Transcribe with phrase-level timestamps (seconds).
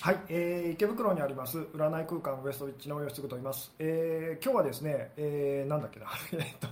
[0.00, 6.68] はい、えー池袋にあります占い空間ウエストウィッチの吉嗣と言います、えー今日はですね、えーなんだっけな えっと、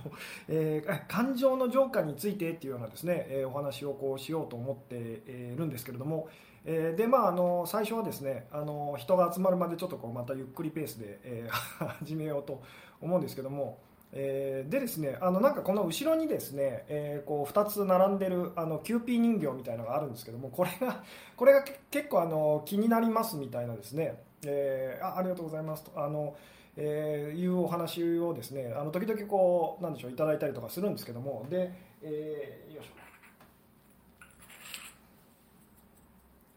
[0.47, 6.29] えー感情の浄化についてっていうようなですね、えーお話をこうしようと思ってえーいるんですけれども、
[6.63, 12.61] えーでまああの最初はですねあの人が集まるまでちょっとこうまたゆっくりペースで、えー 始めようと
[13.01, 13.79] 思うんですけども、
[14.13, 21.03] えーでですねあのなんかこの後ろにですね、えーこう2つ並んでるあのキューピー人形みたいなのがあるんですけどもこれが
[21.35, 26.35] これが結構あの気になりますみたいなですね、えーあありがとうございますとあの、
[26.77, 32.91] えーいうお話をですねあの時々こうなんでしょういただいたりとかするんですけどもで、えーよいしょ。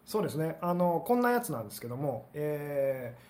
[0.07, 3.30] そうですねあのこんなやつなんですけども、えー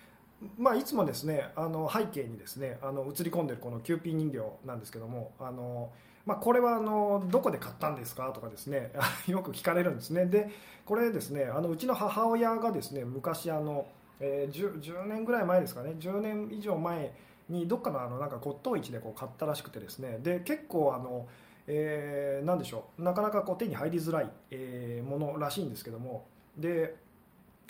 [0.57, 5.91] まあ、いつもですねあの背景にですねあの映り込んでるこのキューピー人形なんですけどもあの、
[6.25, 8.91] まあ、これはあのどこで買ったんですかとかですね
[9.27, 10.25] よく聞かれるんですね。
[10.25, 10.49] で
[10.85, 13.85] これですねあのうちの母親がですね昔あの、
[14.19, 17.13] えー 10, 10年ぐらい前ですかね10年以上前
[17.47, 21.27] にどっかのあのなんか骨董市でこう買ったらしくてですねで結構あの
[21.67, 26.25] えーなんでしょうなかなかこう手に入りづらい、えーものらしいんですけども
[26.57, 26.95] で、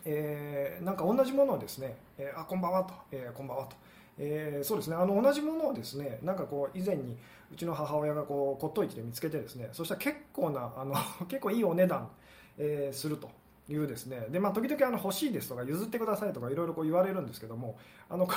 [0.05, 3.75] えーなんか同じものをですね「えーあこんばんは」と「えーこんばんは」と。
[4.17, 4.95] えーそうですね。
[4.95, 7.17] あの同じものをですねなんかこう以前に
[7.51, 10.93] うちの母親がこう骨董市で見つけてですねそしたら結構なあの
[11.27, 12.09] 結構いいお値段、
[12.57, 13.29] えーすると
[13.69, 14.27] いうですね。
[14.29, 17.77] で、まあ、時々あの欲しいですとか譲ってくださいとかいろいろ言われるんですけども
[18.09, 18.27] あの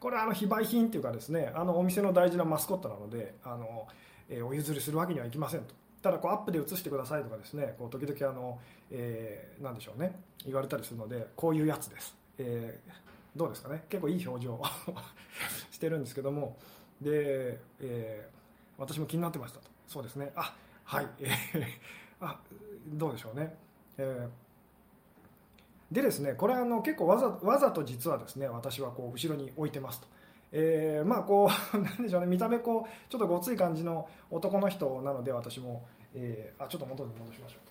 [0.00, 3.86] これあの非売品っていうかですねあのお店の大事なマスコットなのであの、
[4.28, 5.74] えーお譲りするわけにはいきませんと。
[6.02, 8.58] ただこうアップで写してくださいとかですねこう時々あの、
[8.90, 10.12] えーなんでしょうね
[10.44, 12.92] 言われたりするのでこういうやつです、えー
[13.36, 13.84] どうですかね？
[13.88, 14.62] 結構いい表情を
[15.70, 16.56] してるんですけども
[17.00, 18.38] で、えー
[18.80, 19.68] 私も気になってましたと。
[19.88, 20.32] そうですね。
[20.36, 20.54] あ
[20.84, 21.26] はい、え
[21.58, 21.64] ー
[22.20, 22.40] あ
[22.86, 23.56] どうでしょうね、
[23.98, 24.28] えー
[25.94, 30.06] でですねこれあの結構わざわざと実はですね私はこう後ろに置いてますと。
[30.52, 32.26] えーまあこうなんでしょうね。
[32.26, 37.62] 見た目こうちょっとごつい感じの男の人なので私も、えーあちょっと元に戻しましょう。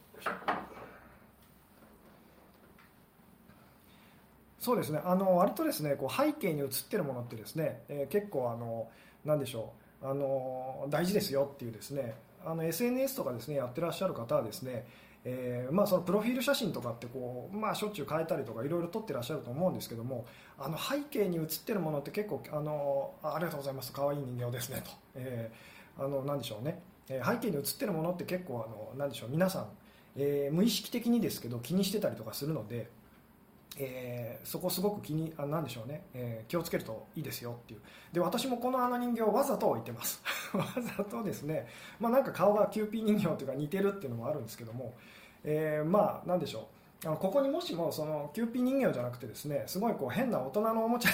[4.59, 4.99] そうですね。
[5.03, 8.89] あの割とですねこう背景に映ってるものってですね、えー結構あの
[9.25, 9.73] なんでしょ
[10.03, 10.07] う。
[10.07, 12.15] あの大事ですよっていうですね。
[12.45, 14.85] あの SNS とかですねやってらっしゃる方はですね
[15.29, 20.25] えーまあ、そのプロフィール写真とかってこう、まあ、しょっちゅう変えたりとかいろいろ撮ってらっしゃると思うんですけども
[20.57, 26.79] あの背景に写ってるものって結構あのありがとうございます可愛い人形ですねと、えーあのなんでしょうね、
[27.09, 29.65] えー背景に写ってるものって結構あのなんでしょう皆さん、
[30.15, 32.87] え無意識的にですけど気にしてたりとかするので、
[33.77, 37.81] えーそこすごく気にあなんでしょうね、えー気をつけるといいですよっていう。
[38.13, 40.21] で私もこのあの人形をわざと置いてます。
[40.53, 40.65] わ
[40.97, 41.67] ざとですね、
[41.99, 44.93] まあ、なんか顔がキューピー人形というか似てるっていうのもあるんですけども、
[45.43, 46.59] えーまあなんでしょ
[47.03, 47.07] う。
[47.07, 51.11] あのここにもしもそのキューピー人形じゃなくてですねすごいこう変な大人のおもちゃ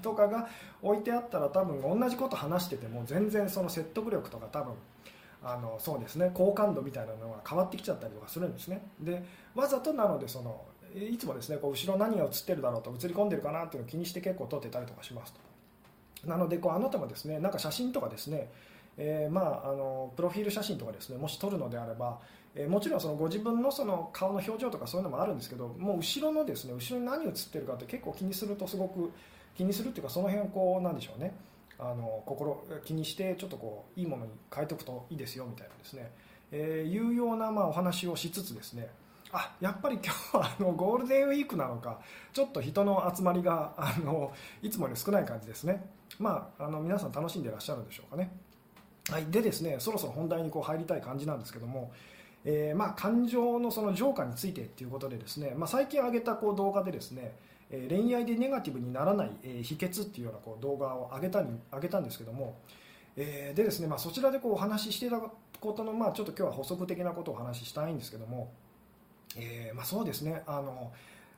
[0.00, 0.48] とかが
[0.80, 4.72] 置いてあったら多分同じこと話してても全然その説得力とか多分
[5.42, 6.30] あのそうですね。
[6.32, 8.80] 好感度みたいなのが変わってきちゃったりとかするんですね。
[8.98, 9.22] で
[9.54, 16.28] わざとなのでそのいつもですねこう後ろ何が映ってるだろうと映り込んでるかなっていうのを気にして結構撮ってたりとかしますと。
[16.28, 18.50] なのでこうあなたもですねなんか写真とかですね
[18.98, 22.18] えーまあ、あのプロフィール写真とかですねもし撮るのであれば、
[22.54, 29.12] えーもちろんそのご自分のその顔の表情とかそういうのもあるんですけどもう後ろのですね後ろに何写ってるかって結構気にするとすごく
[29.54, 31.34] 気にするっていうかその辺をこうなんでしょうね
[31.78, 36.10] あの心気にしてちょっとこういいものに変えておくといいですよみたいなですね、
[36.50, 38.88] えーいうようなまあお話をしつつですね
[39.36, 42.00] あやっぱり今日は あのゴールデンウィークなのか
[42.32, 44.32] ちょっと人の集まりがあの
[44.62, 45.84] いつもより少ない感じですね。
[46.18, 48.30] まああの皆さん楽しんでいらっしゃるんでしょうかね。
[49.10, 51.92] はい、でですねそろそろ本題にこう入りたい感じなんですけども、
[52.44, 57.36] えーまあ、感情のその浄化についてっていうことでですね、まあ、最近上げたこう動画でですね、
[57.70, 59.30] 恋愛でネガティブにならない、
[59.62, 62.56] 秘訣っていうようなこう動画を上げたに上げたんですけども、
[63.16, 65.20] えーでですね、まあ、そちらでこうお話ししていた
[65.60, 68.52] ことの、まあ、ちょっと今日は補足的なことをお話ししたいんですけども、
[69.36, 70.42] えーまあ、そうですね。
[70.46, 70.92] あの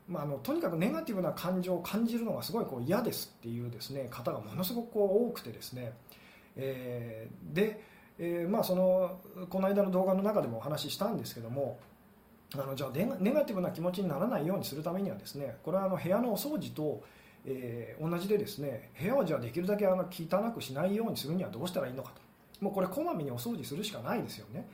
[0.09, 5.93] まあ、あのとにかくネガティブな感情を感じるのがすごいこう嫌ですっていうですね方がものすごくこう多くてですね、
[6.57, 7.85] えーで、
[8.19, 9.21] えーまあ、その
[9.51, 11.79] この間の動画の中でもお話ししたんですけども
[12.55, 17.03] あのじゃあネガティブな気持ちにならないようにするためにはですねこれはあの部屋のお掃除と、
[17.45, 22.65] えー同じでですね部屋をじゃあできるだけあの汚くしないようにするにはどうしたらいいのかと。
[22.65, 24.67] もうこれこまめにお掃除するしかないですよね、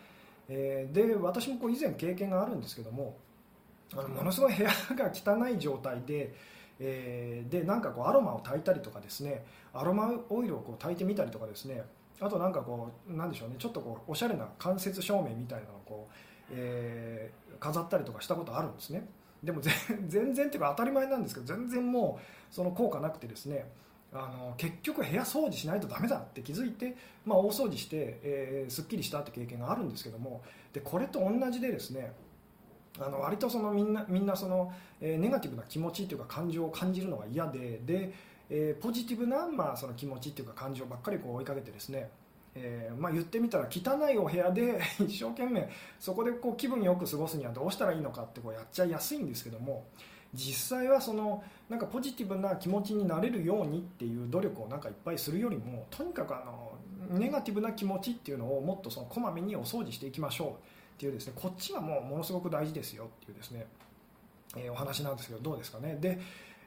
[0.49, 3.17] えーで私もこう以前経験があるんですけども
[3.93, 6.35] あのものすごい部屋が汚い状態で、
[6.81, 11.83] えーでなんかこうアロマを焚いたりとかですねアロマオイルをこう焚いてみたりとかですね
[12.21, 16.15] あとなんかこうなんでしょうねちょっとこうおしゃれな間接照明みたいなのをこう、
[16.53, 19.09] えー飾ったりとかしたことあるんですね。
[19.43, 23.71] でも全 然っていうか当たり前なんですけど全然もうその効果なくてですね
[24.15, 26.97] あの結局部屋掃除しないとダメだって気づいて、
[27.27, 32.13] まあ、大掃除して、えー、すっきりしたって経験があるんですけどもでこれと同じでですね
[33.01, 38.15] あの割とそのみんなみんなその、えー、ネガティブな気持ちというか感情を感じるのが嫌でで、
[38.49, 42.09] えー、ポジティブな、まあ、その気持ちというか感情ばっかりこう追いかけてですね
[42.57, 45.69] えーまあ、言ってみたら汚いお部屋で 一生懸命
[45.99, 49.85] そこでこう気分よく過ごすにはどうしたらいいのかってこうやっちゃいやすいんですけども
[50.35, 56.73] 実際はそのなんかポジティブな気持ちになれるようにっていう努力をなんかいっぱいするよりもとにかくあの
[57.19, 60.53] ネガティブな気持ちっていうのをもっとそのこまめにお掃除していきましょうっ
[60.99, 63.67] ていうですねこっちはもうものすごく大事ですよっていうですね、
[64.57, 65.99] え、お話なんですけどどうですかね。
[66.01, 66.19] で、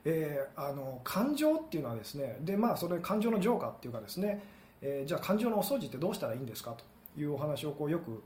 [0.06, 4.42] え、あの感情っていうのはですねでまあそれ感情の浄化っていうかですね、
[4.81, 6.72] え、じゃあ感情のお掃除ってどうしたらいいんですか
[7.16, 8.22] というお話をこうよく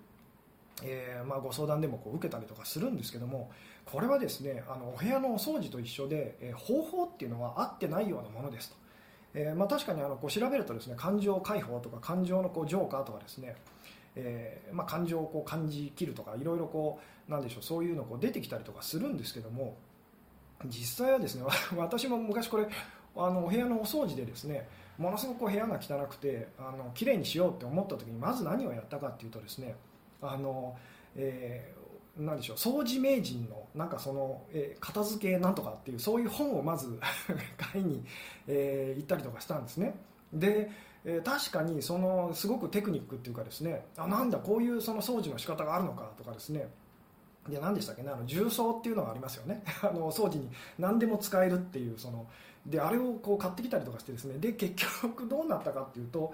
[0.84, 3.52] えー、まあ、ご相談でもこう受けたりとかするんですけども
[3.86, 8.76] これはですねあのお部屋のお掃除と一緒で、えー、方法っていうのは合ってないようなものですと、
[9.34, 13.56] えー、まあ、確かにあのこう調べるとですね感情解放とか感情のこう浄化とかですね、
[14.16, 19.78] えまあ、感情をこう感じきるとかいろいろこうなんでしょうそういうのこう出てきたりとかするんですけども
[20.66, 21.44] 実際はですね
[21.78, 22.68] 私も昔これ
[23.16, 29.76] あのお部屋のお掃除でですねものすごく部屋が汚くてあの綺麗にしようって思った時にまず何をやったかっていうとですね
[30.22, 30.78] あの、
[31.16, 37.00] えー、なんでしょう掃除名人のなんかその、えー、片付けなんとかっていうそういう本をまず
[37.58, 38.04] 買いに、
[38.48, 39.96] えー、行ったりとかしたんですね。
[40.34, 40.72] で、
[41.04, 46.70] えー、確かにそのすごくテクニックっていうかですねあなんだこういうその掃除の仕方があるのかとかですね。
[47.50, 49.64] で何でしたっけねあの重曹っていうのがありますよね。
[49.82, 52.28] あの掃除に何でも使えるっていうその
[52.66, 54.38] であれをこう買ってきたりとかしてですね。
[54.38, 56.34] で結局どうなったかっていうと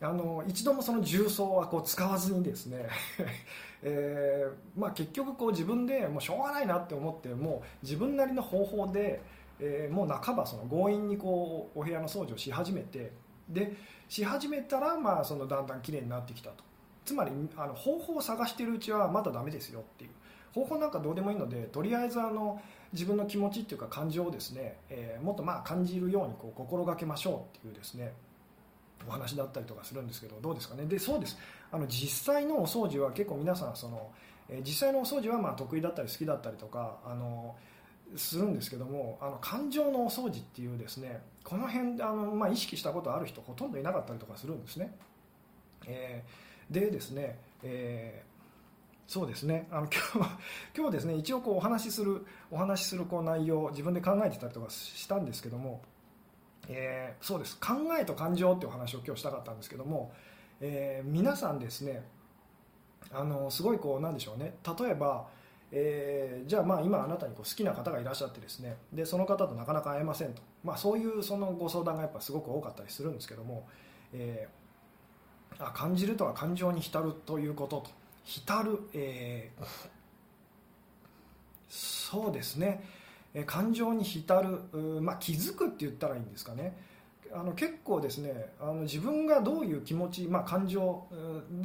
[0.00, 2.88] あの一度もその重曹はこう使わずにですね、
[3.82, 9.22] えー、まあ、結局こう自分でもうしょうがないなって思ってもう自分なりの方法で、
[9.60, 13.12] えー、もう半ばその強引にこうお部屋の掃除をし始めて
[13.48, 13.76] で
[14.08, 16.64] し始めたらまあそのだんだん綺麗になってきたと。
[17.04, 20.10] つまりあの方法を探しているうちはまだダメですよっていう。
[20.54, 22.62] 方法なんかどうでもいいのでとりあえずあの
[22.92, 28.12] 自分の気持ちっていうか感情をですね、えー、もっとまあ感じるようにこう心がけましょうっていうですね
[29.06, 30.86] お話だったりとかするんですけどどうですかね？
[30.86, 31.36] でそうです。
[31.70, 34.10] あの実際のお掃除は結構皆さんその、
[34.48, 37.54] え実際のお掃除はまあ得意だったり好きだったりとかあの
[38.16, 44.94] するんですけどもあの感情のお掃除っていうですねこの辺あの、まあ、意識したことある人ほとんどいなかったりとかするんですね、
[45.86, 48.34] えー、でですね、えー
[49.06, 49.68] そうですね。
[49.70, 50.30] あの 今日
[50.74, 55.82] 今日ですね一応こうお話しするお話しするこう内容自分で考えてたりとかしたんですけども
[56.68, 57.58] えー、そうです。
[57.60, 60.12] 考えと感情っていうお話を今日したかったんですけども、
[60.60, 62.02] えー、皆さんですね
[63.12, 64.54] あのすごいこうなんでしょうね。
[64.78, 65.26] 例えば、
[65.70, 68.76] えー、じゃあまあ今あなたにこう好きな方がいらっしゃってですね。
[68.92, 73.68] でその方となかなか会えませんと、まあ、そういうそのご相談がやっぱすごく多かったりするんですけども、
[74.12, 74.48] え、
[75.58, 77.90] あ感じるとは感情に浸るということと。
[78.24, 79.50] 浸る、え、
[81.68, 82.82] そうですね。
[83.42, 86.76] 感情に浸る、まあ、気づくって言ったらいいんですかね。
[87.32, 91.04] あの結構ですねあの自分がどういう気持ち、まあ、感情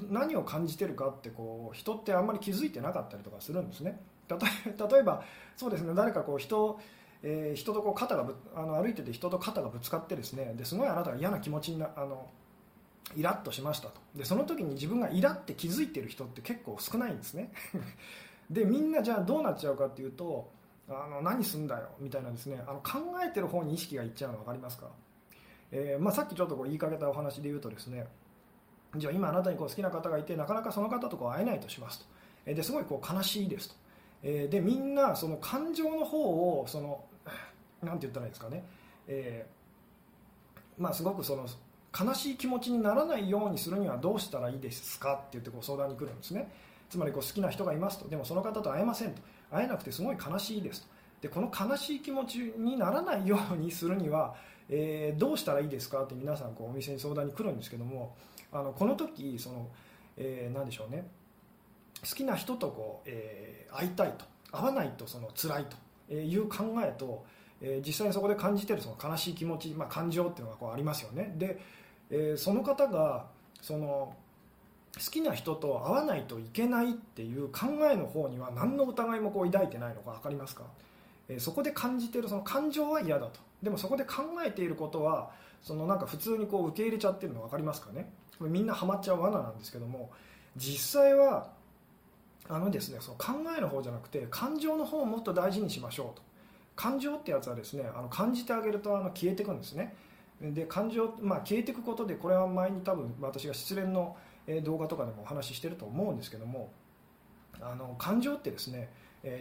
[0.10, 4.00] 何を感じてるかってこう人ってあんまり気づいてなかったりとかするんですね。
[4.28, 5.24] 例えば
[5.56, 6.80] そうですね誰かこう人
[7.22, 12.28] えー、人とこう肩がぶあの歩いてて人と肩がぶつかってですねですごいあなたが嫌な気持ちになあの
[13.16, 14.00] イラッとしましたと。
[14.16, 17.52] でその時に自分がイラって気づいてる人って結構少ないんですね。
[18.50, 20.50] でみんなじゃあどうなっちゃうかっていうと
[20.90, 24.88] あの何すんだよみたいなですねあの考えてる方に意識がいっちゃうの分かりますか、
[25.72, 28.08] えー、まあ、さっきちょっとこう言いかけたお話で言うとですね
[28.96, 32.06] じゃあ今あなたにこう好きな方がいてなかなかその方とこう会えないとしますと、
[32.48, 33.76] えー、ですごいこう悲しいですと、
[34.24, 37.04] えー、でみんなその感情の方をその
[37.84, 38.64] なんて言ったらいいですかね、
[39.08, 39.46] え
[40.78, 41.46] まあ、すごくその
[41.98, 45.14] 悲しい気持ちにならないようにするにはどうしたらいいですか？
[45.14, 46.52] って言ってこう相談に来るんですね。
[46.90, 48.08] つまりこう好きな人がいますと。
[48.08, 49.22] でもその方と会えませんと。
[49.52, 50.82] 会えなくてすごい悲しいです。
[50.82, 50.88] と
[51.22, 54.36] でこの悲しい気持ちにならないようにするには、
[54.70, 58.16] えー、どうしたらいいですかって皆さんこうお店に相談に来るんですけども
[58.52, 59.68] あのこの時その、
[60.18, 61.06] えー、何でしょうね。
[62.02, 64.26] 好きな人とこう、えー、会いたいと。
[64.52, 65.78] 会わないとその辛いと。
[66.12, 67.24] いう考えと、
[67.62, 71.36] えー、実際にそこで感じてるその悲しい気持ち、まあ、感情っていうのがこうありますよね。
[71.38, 71.60] で、
[72.10, 73.28] えー、その方が
[73.62, 74.16] その
[74.96, 80.64] 好きな人と会わないといけないっていう考えの方には何の疑いもこう抱いてないのか分かりますか、
[81.30, 83.40] えー、そこで感じているその感情は嫌だと。
[83.62, 85.32] でもそこで考えていることは
[85.62, 88.12] そのなんか普通にこう受け入れちゃってるの分かりますかね？
[88.40, 90.10] みんなハマっちゃう罠なんですけども
[90.56, 91.50] 実際は
[92.48, 96.22] あのですねその考えの方じゃなくて感情の方をもっと大事にしましょうと。
[96.76, 99.94] 感情ってやつはですねあの感じてあげるとあの消えていくんですね。
[100.42, 104.16] で感情、まあ、消えていくことでこれは前に多分私が失恋の
[104.64, 106.72] 動画とかでもお話ししてると思うんですけども
[107.62, 108.90] あの感情ってですね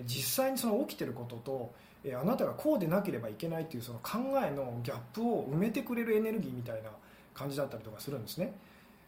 [0.06, 1.72] 実際にその起きてることと
[2.20, 6.90] あなたがこうでなければいけないっていうその考えのギャップを埋めてくれるエネルギーみたいな
[7.34, 8.52] 感じだったりとかするんですね、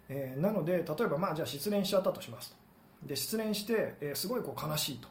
[0.09, 2.57] えなので例えばまあじゃあ失恋しちゃったとします。
[3.03, 5.09] で失恋して、えすごいこう悲しいと。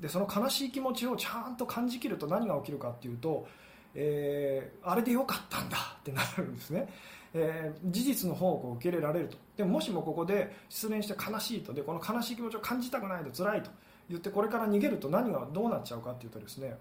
[0.00, 3.46] でその悲しい気持ちをちゃんと感じきると何が起きるかっていうと、
[3.94, 6.88] えー、あれでよかったんだってなるんですね、
[7.34, 9.36] えー、事実の方を受け入れられると。
[9.56, 11.72] でももしもここで失恋して悲しいと。
[11.72, 13.70] でこの悲しい気持ちを感じたくないと辛いと。
[14.08, 16.76] 言ってこれから逃げると何がどうなっちゃうかっていうとですね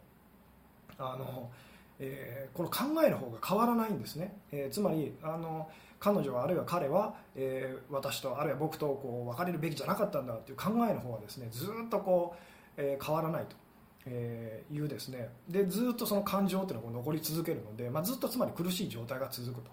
[0.97, 1.49] あの、
[1.99, 12.39] えー、この考えの方が変わらないんですね、えつまりあの彼女はあるいは彼は、え私とあるいは僕とこう別れるべきじゃなかったんだっていう考えの方はですねずっとこう
[12.77, 13.55] え変わらないと。
[14.07, 15.29] えいうですね。
[15.49, 19.71] でずっとその感情っていうのが残り続けるので、まあ、ずっとつまり苦しい状態が続くと。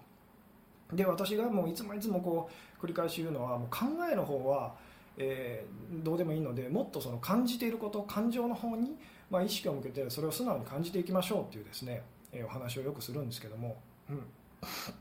[0.95, 2.49] で私がもういつもいつもこ
[2.81, 4.73] う繰り返し言うのはもう考えの方は、
[5.17, 8.97] えー、どうでもいいのでもっとその感じていること感情の方に、
[9.29, 13.77] まあ、意識を向けてそれを素直に感じていきましょうっていうですね、えー、お話をよくするんですけども、
[14.09, 14.23] うん、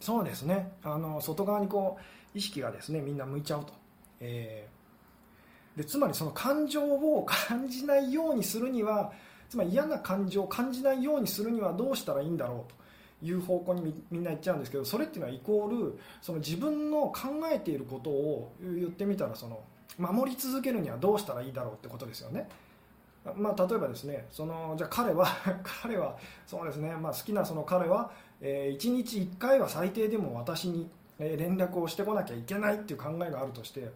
[0.00, 0.72] そうですね。
[0.82, 1.98] あの外側にこ
[2.34, 3.72] う意識がですねみんな向いちゃうと。
[4.20, 4.80] えー
[5.76, 9.12] でつまりその感情を感じないようにするには
[9.48, 12.80] つまり嫌な感情を感じないようにするにはどうしたらいいんだろうと。
[13.22, 19.60] いう方向にみんな言っちゃうんですけどそれっていうのはイコールその自分の考えていることを言ってみたらその
[19.98, 22.48] 守り続けるにはどうしたらいいだろうってことですよね。
[23.36, 25.26] まあ、例えばですねそのじゃあ彼は
[25.82, 28.10] 彼はそうですね、まあ、好きなその彼は、
[28.40, 33.90] えー、1日1回は最低でも私に連絡をしてこなきゃいけないっていう考えがあるとして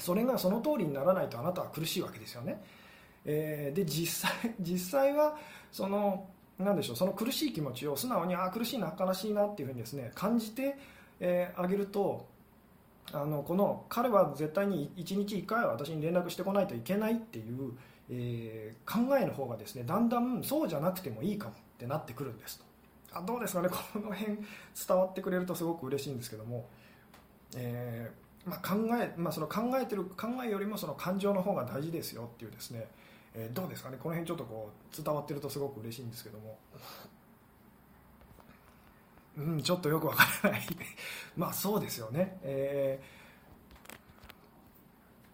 [0.00, 2.60] それがその通りにならないとあなたは苦しいわけですよね。
[3.24, 5.36] えー、で実際実際は
[5.70, 6.26] その
[6.64, 10.76] なんでしょうその苦しい気持ちを素直にあ苦しいな悲しいなっていうふうにですね感じて、
[11.20, 12.26] えー、あげると
[13.12, 17.72] あのこの彼は絶対に1日1回は私に連絡してこないといけないっていう、
[18.10, 22.58] えー、考えの方がですねだんだんそうじゃなくてもいいかもってなってくるんです。
[22.58, 22.64] と
[23.12, 26.68] あどうですかねこの辺伝わってくれるとすごく嬉しいんですけども、
[27.56, 32.86] えーまあ、考え、まあ、その考えてる考えよりもその感情の方が大事ですよっていうですね、
[33.34, 33.98] えー、どうですかね？
[34.00, 36.58] この辺ちょっとこう伝わってるとすごく嬉しいんですけども。
[39.38, 40.62] うんちょっとよくわからない。
[41.36, 43.00] まあそうですよね、え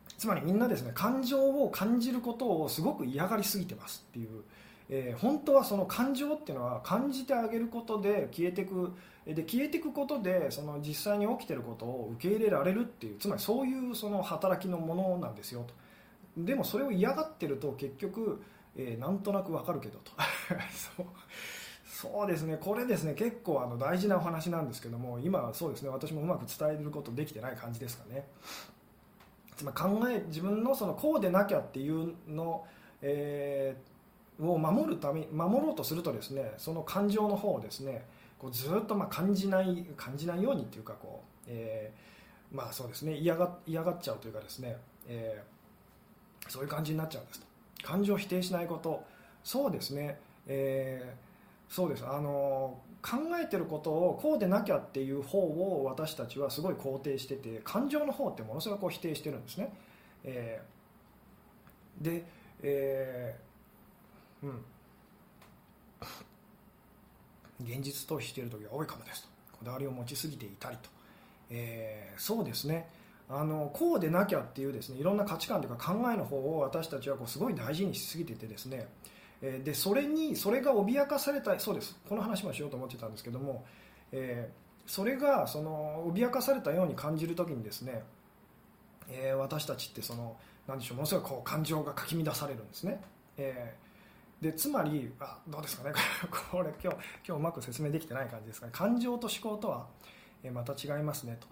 [0.09, 4.45] ー、つまりみんなですね感情を感じることをすごく嫌がりすぎてますっていう。
[4.89, 8.93] えー、本当はその感情っていうのは感じてあげることで消えていく
[9.27, 15.75] で消えていくことでその実際に起きてることを受け入れられるっていうつまりそういうその働きのものなんですよと。
[16.37, 18.43] でもそれを嫌がってると結局、
[18.77, 20.13] えー、なんとなくわかるけどと。
[20.97, 21.07] そう。
[21.85, 22.59] そうですね。
[22.61, 23.15] これですね。
[23.15, 25.89] 結構あの大事なお話なんですけども今そうですね。
[25.89, 28.29] 私もうまく伝えることできてない感じですかね。
[29.57, 32.67] つまり考え自分のそのこうでなきゃっていうの、
[33.01, 33.97] えー
[34.41, 38.05] を守るため守ろうとするとですねその感情の方をですね
[38.39, 43.17] こうずっとま感じない感じないようにっていうかこう、えー、まあそうですね。
[43.17, 44.77] 嫌が嫌がっちゃうというかですね、
[45.09, 45.56] えー、
[46.49, 47.47] そういう感じになっちゃうんですと。
[47.83, 49.05] 感情を否定しないこと。
[49.45, 52.05] そうですね、えー、そうです。
[52.07, 59.73] あの考えてることをこうでなきゃっていう方を私たちはすごい肯定してて感情の方ってものすごく否定してるんですね、
[60.25, 62.25] えー、で、
[62.63, 63.39] え
[64.43, 64.65] うん。
[67.65, 69.29] 現実逃避している時が多いかもですと。
[69.53, 70.91] こだわりを持ちすぎていたりと、
[71.51, 72.89] えー、そうですね。
[73.29, 78.87] あのこうでなきゃっていうですねいろんな価値観というか考えの方を私たちはこうすごい大事にしすぎててですね、
[79.41, 81.97] でそれにそれが脅かされたそうです。
[82.09, 83.65] この話もしようと思ってたんですけども、
[84.13, 88.03] えー、それがその脅かされたように感じる時にですね、
[89.09, 90.37] えー、私たちってその
[90.69, 93.01] 何でしょうものすごいこう感情がかき乱されるんですね、
[93.37, 93.87] えー
[94.41, 95.95] でつまりあどうですかね。
[96.51, 98.73] これ今日今日うまく説明できてない感じですかね。
[98.75, 99.87] 感情と思考とは、
[100.53, 101.49] また違いますねと、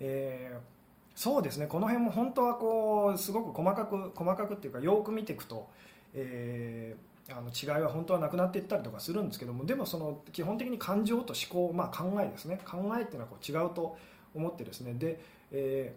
[0.00, 0.73] えー、
[1.14, 1.66] そうですね。
[1.66, 5.68] この辺も本当はこうすごく細かく細かくっていうかよく見ていくと、
[6.12, 12.60] えー、あの違いは本当はなくなっていったりとかするんですけどもでもその基本的に感情と思考、まあ、考えですね。
[12.64, 13.96] 考えっていうのはこう違うと
[14.34, 14.94] 思ってですね。
[14.94, 15.20] で、
[15.52, 15.94] え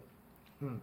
[0.62, 0.82] ーうん、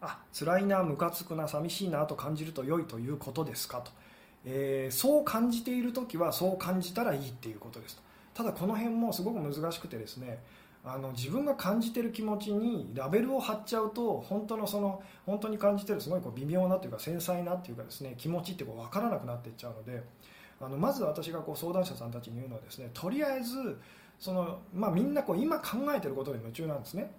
[0.00, 3.90] あ辛いなムカつくな寂しいなと感じると良いということですかと、
[4.44, 8.02] えー、そう感じている時はそう感じたらいいっていうことですと。
[8.34, 10.42] ただこの辺もすごく難しくてですね
[10.84, 20.02] あの自分が感じてる気持ちにラベルを貼っちゃうと本当のその本当に感じてるすごいこう微妙なというか繊細なっていうかですね気持ちってこう分からなくなっていっちゃうので
[20.60, 23.78] あのまず私がこう相談者さんたちに言うのはですねとりあえず
[24.18, 27.10] その、まあ、みんなこう今考えてることに夢中なんですね。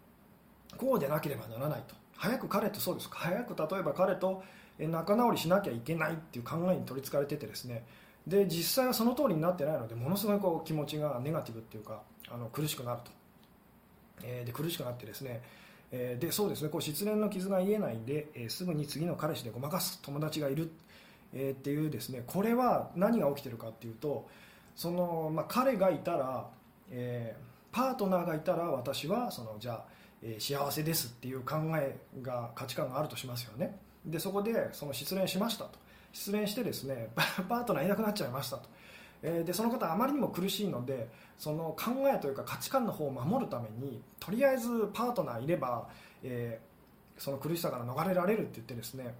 [0.77, 1.95] こうでなければならないと。
[2.15, 3.09] 早く彼とそうです。
[3.11, 4.43] 早く例えば彼と
[4.79, 7.85] 仲直りしなきゃいけないっていう考えに取りつかれててですね。
[8.25, 13.11] で実際はその通りになってないのでものすごいこう気持ちがネガティブっていうかあの苦しくなると。
[14.21, 15.41] えで苦しくなってですね、
[15.91, 20.71] えでそうですねこう失恋の傷が癒えないで、えすぐに次の彼氏でごまかす友達がいる、
[21.33, 24.27] えっていうですねこれは何が起きてるかっていうと
[24.75, 26.47] その、まあ、彼がいたら、
[26.91, 27.35] え
[27.71, 29.83] パートナーがいたら私はそのじゃあ、
[30.21, 33.77] え幸せですっていう考えが価値観があるとしますよね。
[34.05, 35.83] でそこでその失恋しましたと。
[36.13, 38.69] 失恋してですね パートナーいなくなっちゃいましたと。
[39.23, 45.87] えでその方あまりにも苦しいのでその考えというか価値観の方を守るためにとりあえずパートナーいれば、
[46.21, 49.15] えー、その苦しさから逃れられるって言ってですね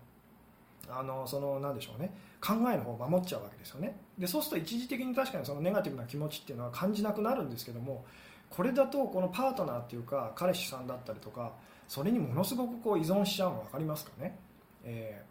[0.90, 3.96] あのそのなんでしょうね考えの方を守っちゃうわけですよね。
[4.20, 8.04] でそうすると一時的に確かにそのネガティブな気持ちっていうのは感じなくなるんですけども
[8.50, 11.54] これだとこのパートナーっていうか彼氏さんだったりとか
[11.88, 14.38] それにものすごくこう依存しちゃうの分かりますかね、
[14.84, 15.24] え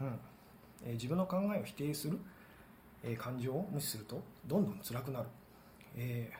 [0.00, 0.18] ーうん。
[0.86, 2.18] えー、自分の考えを否定する？
[3.04, 5.26] え感情を無視するとどんどん辛くなる、
[5.96, 6.36] えー、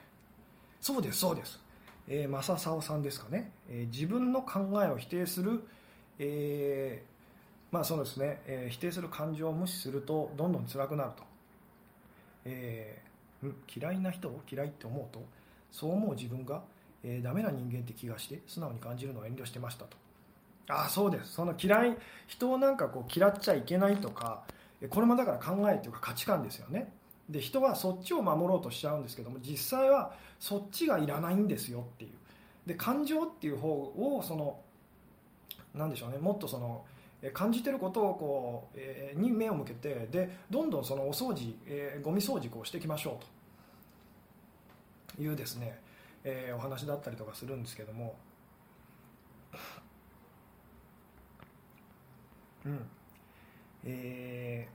[0.81, 1.59] そうですそうです、
[2.07, 5.63] えー、正沢さんですかね、えー、自分の考えを否定する、
[6.19, 7.03] え
[7.71, 11.23] まあそうですね、え否定する感情を無視するとどんどん辛くなると、
[12.45, 13.01] え
[13.73, 15.23] 嫌いな人を嫌いって思うと
[15.71, 16.63] そう思う自分が、
[17.03, 19.97] えー、ダメな人間って気がして素直に感じるのを遠慮してましたと。
[20.67, 21.33] ああそうです。
[21.33, 24.43] その嫌い人をなんかこう嫌っちゃいけないとか
[24.89, 26.91] これもだから考えというか価値観ですよね。
[27.29, 32.11] で人はそっちを守ろうとしちゃうんですけども実際はそっちがいらないんですよっていう。
[32.67, 34.59] で感情っていう方をその
[35.73, 36.83] 何でしょうねもっとその
[37.33, 43.35] 感じてることをこう、えー、に目を向けてでどんどんそのお掃除、えー、ゴミ掃除をしていきましょうと。
[45.21, 45.79] いうですね、
[46.23, 48.15] えー、お話だったりとかするんですけども。
[52.65, 52.85] うん。
[53.85, 54.67] え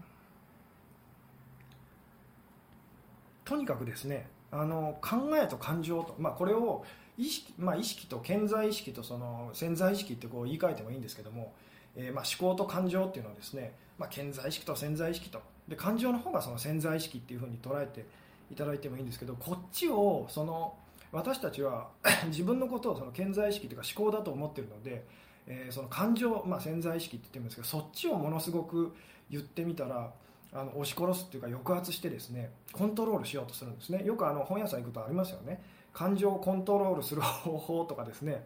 [3.44, 6.84] ー、とにかくですねあの考えと感情と、まあ、これを
[7.18, 11.52] 意識,、まあ、意識と潜在意識とその潜在意識ってこう言い換えてもいいんですけども、
[11.96, 18.04] えー、まあ思考と感情っていうのはですね、まあ、潜在意識と潜在意識とで感情の方がその潜在意識っていうふうに捉えて
[18.50, 20.74] いただいてもいいんですけどこっちをその
[21.12, 21.88] 私たちは
[22.28, 25.04] 自分のことをその潜在意識というか思考だと思ってるので
[25.46, 28.94] えー、その感情、まあ、潜在意識って言ってるんですけどそっちをものすごく
[29.30, 30.12] 言ってみたら
[30.52, 34.02] あの押し殺すっていうか抑圧してですねコントロールしようとするんですね。
[34.04, 35.62] よくあの本屋さん行くとありますよね。
[35.92, 38.44] 感情をコントロールする方法とかですね。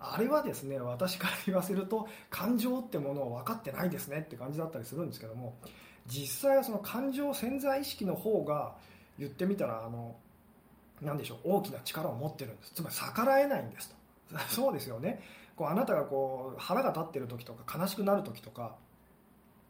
[0.00, 5.56] あれはですね私から言わせると感情ってものを分かってないですねって感じだったりするんですけども
[6.06, 8.74] 実際はその感情潜在意識の方が
[9.18, 10.14] 言ってみたらあの
[11.02, 12.72] 何でしょう大きな力を持ってるんです。
[12.74, 13.96] つまり逆らえないんですと。
[14.48, 15.20] そうですよね。
[15.58, 18.76] こうあなたがこう腹が立ってる時とか悲しくなる時とか、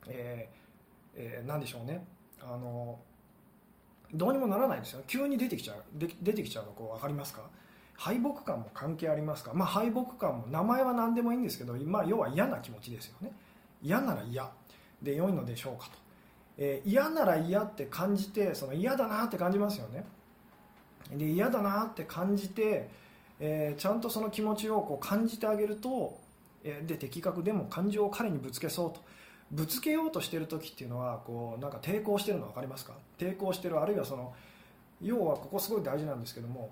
[0.07, 0.59] えー
[1.17, 2.07] えー、何でしょうね。
[2.43, 2.99] あの
[4.15, 5.83] どうにもならないんですよ急に出てきちゃう。
[5.99, 7.43] で出てきちゃうのこう分かりますか？
[7.95, 13.33] 敗北感も関係ありますか、まあ、敗北感も名前は何でもいいんですけど、まあ、要は嫌な気持ちですよね。
[13.83, 14.49] 嫌なら嫌。
[15.03, 15.93] で良いのでしょうかと、
[16.59, 20.05] えー、嫌なら嫌って感じてその嫌だなって感じますよね。
[21.13, 22.89] で嫌だなって感じて
[23.41, 26.19] えー、ちゃんとその気持ちをこう感じてあげると、
[26.65, 29.01] えー、で的確でも感情を彼にぶつけそうと。
[29.51, 32.93] ぶつけようとしてる時っていうのはこうなんか抵抗してるの分かりますか？
[33.19, 34.35] 抵抗してるあるいはその
[35.01, 36.71] 要はここすごい大事なんですけども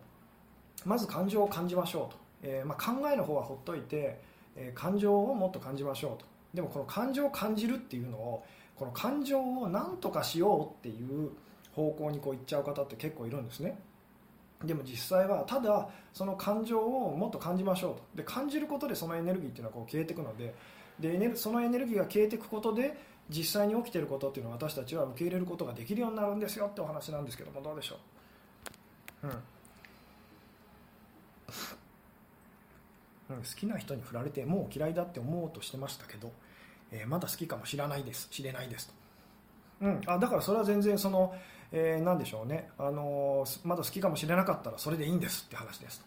[0.85, 4.21] まず感情を感じましょうと、えー、まあ、考えの方はほっといて、
[4.57, 6.27] え感情をもっと感じましょうと。
[6.53, 8.45] でもこの感情を感じるっていうのを
[8.77, 11.31] この感情を何とかしようっていう
[11.75, 13.79] 方向にこういっちゃう方って結構いるんですね。
[14.65, 18.03] でも実際はただその感情をもっと感じましょうと。
[18.17, 20.55] で感じることでそのエネルギーっていうのはこう消えていくので。
[21.01, 22.97] でそのエネルギーが消えていくことで
[23.29, 27.97] 実際に起きていることっていうのを私たちは受け入れることができるようになるんですよってお話なんですけどもどうでしょ
[29.25, 29.33] う、うん、
[33.37, 36.31] うん、好きな人に振られてもう嫌いだって思おうとしてましたけど、
[36.93, 38.95] えー、まだ好きかもしれないです知れないですと、
[39.83, 41.35] うん、あだからそれは全然その
[41.79, 46.01] えー、何でしょうね、あのー、まだ好きかもしれなかったらそれでいいんですって話です。
[46.01, 46.07] と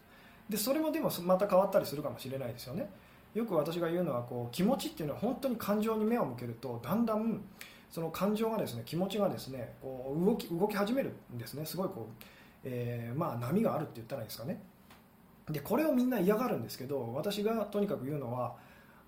[0.49, 2.89] でそれもでもまた変わったりするかもしれないですよね。
[3.35, 7.41] よく私が言うのはこう気持ちっていうのは本当に感情に目を向けるとだんだん
[7.91, 11.67] その感情がですね気持ちがですねこう動き動き始めるんですね。
[11.67, 12.23] すごいこう、
[12.63, 14.59] えー、まあ波があるって言ったらいいですかね。
[15.51, 18.55] でこれをみんな嫌がるんですけど私がとにかく言うのは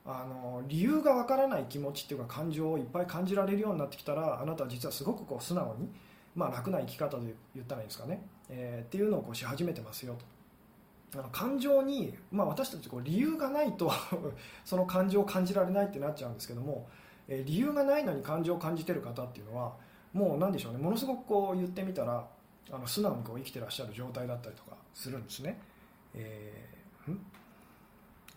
[0.06, 5.90] あの理由がわからない気持ちっていうか感情をいっぱい感じられるようになってきたらあなたは実はすごくこう素直に、
[6.36, 11.20] まあ、楽な生き方で言ったらいいんですかね、えー、っていうのをこうし始めてますよと。
[11.20, 13.92] あの感情に、まあ、私たちこう理由がないと
[14.64, 16.88] その感情を感じられないってなっちゃうんですけども、
[17.28, 19.76] えー、理由がないのに感情を感じてる方っていうのは
[20.14, 20.80] もう何でしょうね。
[20.80, 22.26] ものすごくこう言ってみたら
[22.72, 25.60] あの素直にこう生きてらっしゃる状態だったりとかするんですね。
[26.14, 27.18] えー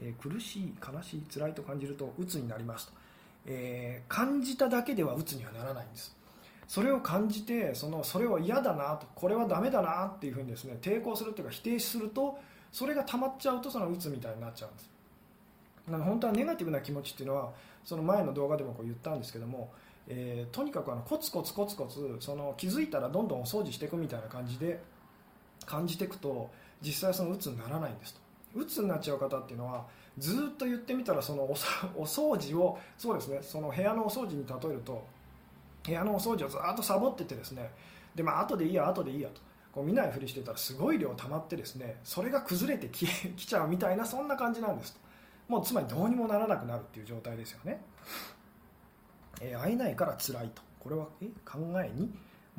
[0.00, 2.92] えー、苦しい、悲しい、辛いと感じると鬱になりますと、
[3.46, 6.16] え、感じただけでは鬱にはならないんです。
[6.66, 12.38] それを感じてそのそれを嫌だなとこれはダメだなっていうふうにですね抵抗するというか否定すると
[12.72, 14.90] それが溜まっちゃうとその鬱みたいになっちゃうんです。
[15.86, 17.52] なので本当はネガティブな気持ちっていうのは
[17.84, 19.70] その前の動画でもこう言ったんですけども
[20.06, 24.80] えー、とにかくあのコツコツコツコツその気づいたらどんどんお掃除していくみたいな感じで
[25.64, 26.50] 感じていくと
[26.82, 28.20] 実際その鬱にならないんですと。
[28.54, 29.86] 鬱になっちゃう方っていうのは
[30.18, 31.54] ずっと言ってみたらそのお
[32.04, 35.04] 掃除をそうですねその部屋のお掃除に例えると
[35.86, 37.70] 部屋のお掃除をずっとサボっててですね。
[38.14, 39.40] でまあ後でいいや後でいいやと。
[39.72, 41.98] こう見ないふりしてたらすごい量溜まってですね。
[42.04, 45.00] それが崩れてき きちゃうみたいなそんな感じなんですと。
[45.48, 47.82] もうつまりどうにもならなくなるっていう状態ですよね。
[49.40, 50.62] え会えないから辛いと。
[50.78, 52.14] これはえ考えに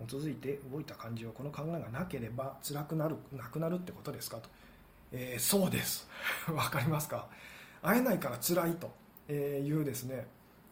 [0.06, 4.50] 基づいて動いた感情この考えがなければ辛くなるなくなるってことですかと、
[5.12, 6.08] えー、そうです。
[6.54, 7.28] わかりますか？
[7.82, 8.92] 会えないから辛いと
[9.32, 10.28] いうですね。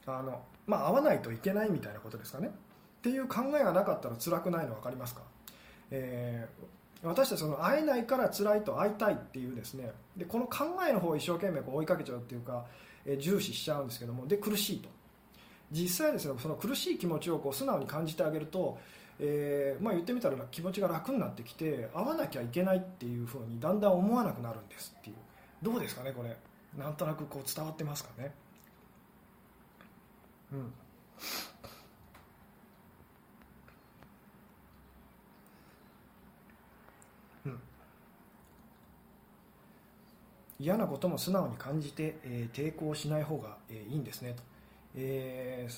[0.06, 2.48] あの、まあ、会わないといけないみたいなことですかね。
[2.48, 2.52] っ
[3.02, 5.22] ていう考えがなかったら辛くないの分かりますか、
[5.92, 9.92] えー、私たちその会えないから辛いと会いたいっていうですね。
[10.16, 12.66] でこの考えの方を一生懸命こう追いかけちゃうっていうか、
[13.06, 14.26] えー、重視しちゃうんですけども。
[14.28, 14.90] で苦しいと。
[15.72, 18.78] 実際ですねその苦しい気持ちをこう素直に感じてあげると、
[19.20, 25.16] えー、まあ、言ってみたら気持ちが楽になってきて会わなきゃいけないっていうふうにだんだん思わなくなるんですっていう。
[25.62, 26.36] どうですかねこれ。
[26.78, 28.34] なんとなくこう伝わってますかね？
[30.54, 30.74] うん。
[40.60, 44.44] 嫌なことも素直に感じて、えー、抵抗しない方が、えー、いいんですねと。
[44.96, 45.74] えー、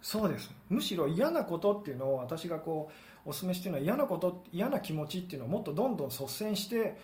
[0.00, 0.50] そうです。
[0.70, 2.90] むしろ嫌なことっていうのを私がこ
[3.26, 6.96] うお勧めしてるのは嫌なこと嫌な気持ちっていうのをもっとどんどん率先して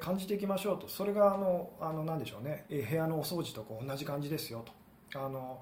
[0.00, 0.88] 感じていきましょうと。
[0.88, 2.66] それがあのあの何でしょうね。
[2.68, 4.62] 部屋のお掃除とこう同じ感じですよ
[5.12, 5.18] と。
[5.18, 5.60] あの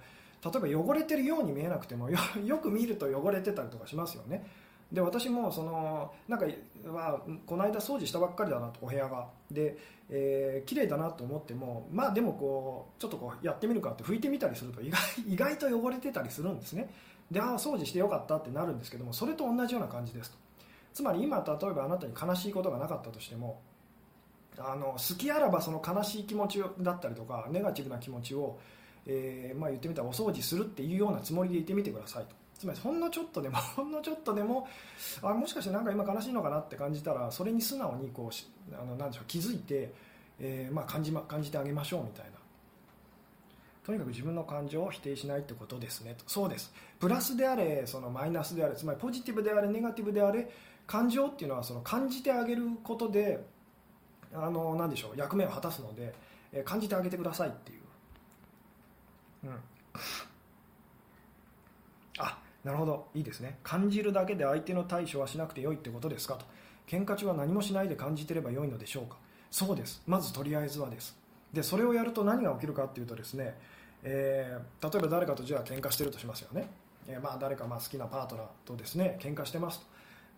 [0.52, 2.18] 例えば汚れてるように見えなくても よ
[2.58, 4.46] く見ると汚れてたりとかしますよね。
[4.92, 6.46] で私もそのなんか
[6.86, 9.28] はこの間掃除したばっかりだなとお部屋が。
[9.50, 9.76] で、
[10.08, 16.88] えー、綺麗だなと思ってもまあでもこうちょっとこうやってみるかって拭いてみたりすると意外 意外と汚れてたりするんですね。
[17.30, 20.38] でああ掃除してよかったってなるんですけどもそれと同じような感じですと。
[20.94, 23.60] つまり今例えばあなたに悲しいことがなかったとしても
[24.58, 28.58] あの好きあらばその悲しい気持ちだったりとかネガティブな気持ちを、
[29.06, 32.34] えーまあ、言ってみたらお掃除するっていうようなつもりでいてみてくださいと。
[32.58, 34.66] つまりほんのちょっとでも ほんのちょっとでも
[35.22, 39.92] あもしかしてなんか今悲しいのかなって感じたらそれに素直にこうあのなんでしょう気づいて、
[40.40, 42.36] えー、まあ、感じま感じてあげましょうみたいな。
[43.84, 46.24] とにかく自分の感情を否定しないってことですねと。
[46.26, 46.72] そうです。
[46.98, 50.50] プラスであれそのマイナスであれつまりポジティブであれネガティブであれ
[50.86, 53.44] 感情っていうのはその感じてあげることで
[54.34, 56.14] あのなんでしょう役目を果たすので、
[56.64, 57.80] 感じてあげてくださいっていう、
[62.18, 63.08] あなるほど。
[63.14, 63.58] いいですね。
[63.62, 66.44] 感じるだけで相手の対処はしなくてよいってことですかと。
[66.86, 69.16] 喧嘩中は何もしないで感じてればよいのでしょうか。
[69.50, 70.02] そうです。
[70.06, 71.16] まずとりあえずはです。
[71.52, 73.56] でそれをやると何が起きるかっていうとですね、
[74.02, 76.68] えー、例えば誰かとじゃあ喧嘩してるとしますよね、
[77.08, 79.86] えー、まあ誰かまあ好きなパートナーとですね喧嘩してますと。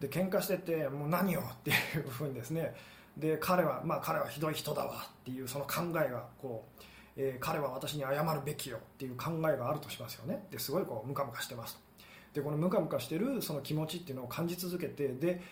[0.06, 2.74] で喧嘩しててもう何よっていうふうにですね。
[3.16, 6.82] で彼はまあ彼はひどい人だわっていうその考えがこう、
[7.20, 10.46] えー、彼は私に謝るべきよっていう考えがあるとしますよね。
[10.50, 11.80] ですごいこうムカムカしてますと。
[12.34, 15.42] でこのムカムカしてるその気持ちっていうのを感じ続けてで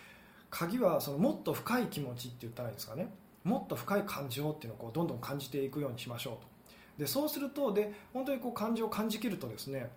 [0.49, 3.11] 鍵はそのもっと深い気持ちって言ったらいいんですかね。
[3.43, 6.57] もっと深い感情っていうのをこうどんどん感じていくようにしましょうと。
[6.97, 9.89] でそうするとで本当にこう感情を感じきるとですね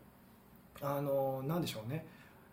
[0.83, 2.05] あの何でしょうね、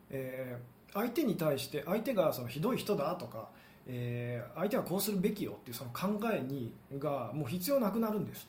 [0.10, 3.50] えー、相手に対して相手がそのひどい人だとか、
[3.88, 8.48] えー、相手はこうするべきよっていうその考えにがもう必要なくなるんです、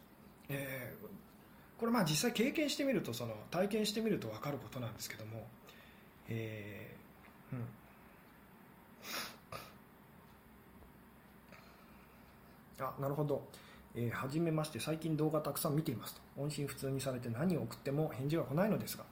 [0.49, 5.47] えー、これまあ実際経験してみるとその体験してみると分かることなんですけども
[6.29, 7.65] えー、うん。
[12.81, 13.43] あなるほど、
[13.95, 14.79] えー、はじめまして。
[14.79, 16.21] 最近動画たくさん見ていますと。
[16.37, 19.05] 音信不通にされて何を送っても返事が来ないのですが、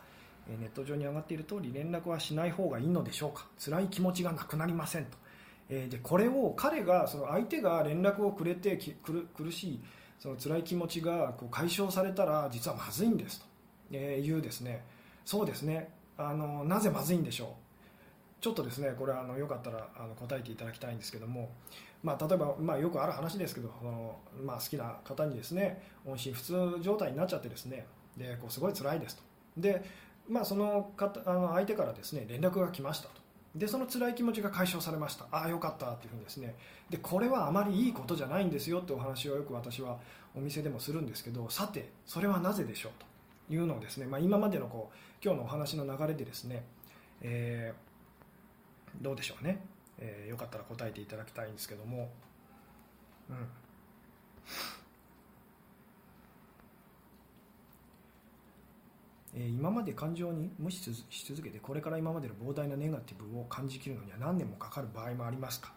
[0.49, 3.46] えー、ネット上に上がっている通り連絡はしない方がいいのでしょうか。
[3.59, 5.16] 辛い気持ちがなくなりませんと、
[5.70, 9.81] えー、でこれを彼がその相手が連絡をくれてき苦苦しい
[10.18, 13.96] その辛い気持ちがこう解消されたら実はまずいんですと。
[13.96, 14.83] いうですね。
[15.24, 15.90] そうですね。
[16.18, 17.48] あのなぜまずいんでしょう。
[18.40, 21.50] ちょっとですねこれあのよかったらあの答えていただきたいんですけども、
[22.02, 27.87] まあ、例えば、まあ、よくある話ですけどその、まあ、好きな方にですね音信不通状態になっちゃってですね。
[28.16, 29.22] でこうすごい辛いですと。
[29.57, 29.85] で、
[30.29, 33.26] まあ、その方あの相手からですね連絡が来ましたと。
[33.57, 35.27] でその辛い気持ちが解消されました。
[35.31, 36.55] ああよかったっていうふうにですね。
[36.90, 39.99] でこれはあまりいいことじゃないんですよってお話をよく私は
[40.37, 42.92] お店でもするんですけどさてそれはなぜでしょう
[43.49, 46.64] というのをですね、まあ、今までのこう今日のお話の流れでですね、
[47.23, 49.64] えー、どうでしょうね、
[49.99, 52.11] えー、よかったら答えていただきたいんですけども、
[53.31, 53.37] うん。
[59.38, 60.79] え今まで感情に無視
[61.11, 65.72] し続けてこれから今までの膨大なネガティブを感じきるのには何年もかかる場合もありますか？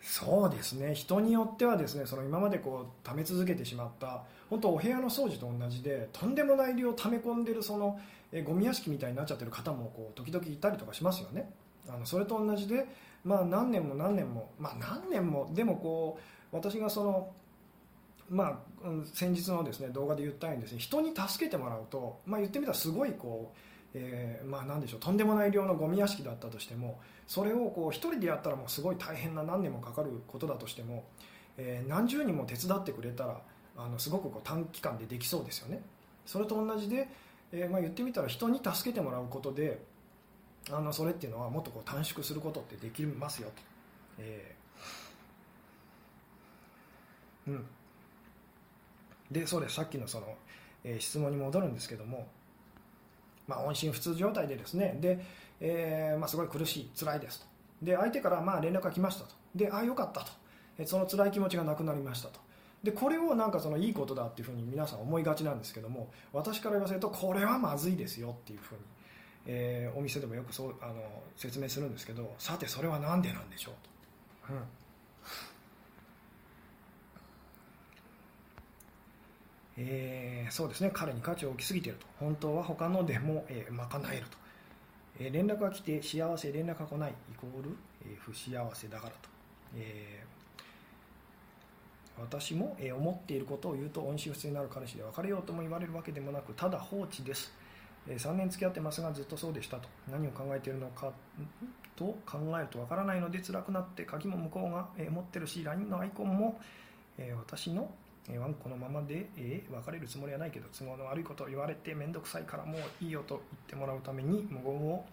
[0.00, 0.94] そうですね。
[0.94, 7.98] 人によってはですねその今までこう溜め続けてしまった本当お部屋の掃除と同じでとんでもない量溜め込んでるその
[8.30, 11.50] えゴミ屋敷みたいになっちゃってる方もこう時々いたりとかしますよね。
[11.88, 12.86] あのそれと同じで、
[13.24, 16.18] まあ、何年も何年も、まあ、何年もでもこ
[16.52, 17.32] う私がその
[18.28, 23.58] まあ、先日のですね動画で言ったようにですね人に助けてもらうと、まあ、言ってみたらすごいこう、
[23.94, 31.04] えー、まあ何でしょうとんでもない量のゴミ屋敷だったとしてもそれをこう一人でやったらもうすごい大変な何年もかかることだとしても、
[31.56, 33.40] えー、何十人も手伝ってくれたら
[33.76, 35.82] あのすごくこう短期間でできそうですよね。
[36.24, 37.08] それと同じで、
[37.52, 39.80] えー、まあ言ってみたら人に助けてもらうことで
[40.70, 43.62] あのそれっていうのはもっとこう短縮することってできますよと、
[44.18, 47.66] えー、うん。
[49.30, 49.74] でそうです。
[49.76, 50.26] さっきのその、
[50.84, 52.28] えー、質問に戻るんですけども、
[53.46, 55.24] まあ、音信不通状態でですねで、
[55.60, 57.46] えーまあ、すごい苦しい辛いですと。
[57.82, 59.34] で相手からまあ連絡が来ましたと。
[59.54, 60.32] でああよかったと。
[60.78, 62.40] えその辛い気持ちがなくなりましたと。
[62.82, 68.80] でこれをなんかそのいいことだっていうふうに皆さん思いがちなんですけども私から言わせるとこれはまずいですよっていうふうに、
[69.46, 70.94] えー、お店でもよくそうあの
[71.36, 74.54] 説明するんですけどさてそれは何でなんでしょうと。
[74.54, 74.60] うん。
[79.78, 80.90] えー、そうですね。
[80.92, 82.06] 彼に価値を置きすぎていると。
[82.18, 84.38] 本当は他のでも、えー、賄えると、
[85.18, 89.28] えー、連絡が来て幸せ連絡が来ないイコール、えー、不幸せだからと、
[89.76, 97.52] えー、私も、えー、思っていることを言うと音信不通になる彼氏で別れようとも言われるわけでもなくただ放置です、
[98.08, 99.88] えー、3年付き合ってますがずっとそうでしたと。
[100.10, 101.12] 何を考えているのか
[101.94, 106.60] と考えるとわからないので辛くなって鍵も向こうが、えー、持ってるし LINE のアイコンも、
[107.18, 107.90] えー、私の
[108.30, 115.04] えワンコのままで、えー、別れるつもりはないけど都合の悪いことを言われて面倒くさいからもういいよと言ってもらうために無言を、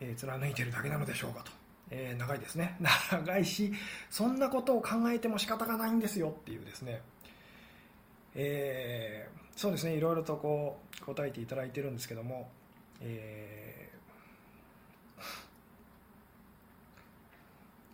[0.00, 1.50] えー、貫いているだけなのでしょうかと、
[1.90, 2.76] えー、長いですね。
[3.10, 3.72] 長いし
[4.08, 7.02] そんなことを考えても仕方がないんですよっていうですね、
[8.36, 9.94] えー、そうですね。
[9.94, 12.50] いろいろとこう答えていただいてるんですけども、
[13.00, 15.22] えー、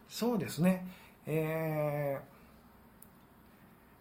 [0.09, 0.87] そうですね。
[1.27, 2.40] えー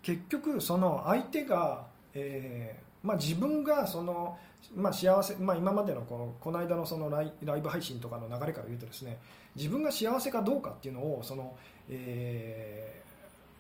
[0.10, 4.40] 結局その相手が、えーまあ、自分がその、
[4.76, 9.20] まあ、幸せ、まあ、今までのこのこの間のそのライライブ配信とかの流れから言うとですね
[9.56, 11.56] 自分が幸せかどうかっていうのをその、
[11.90, 13.04] え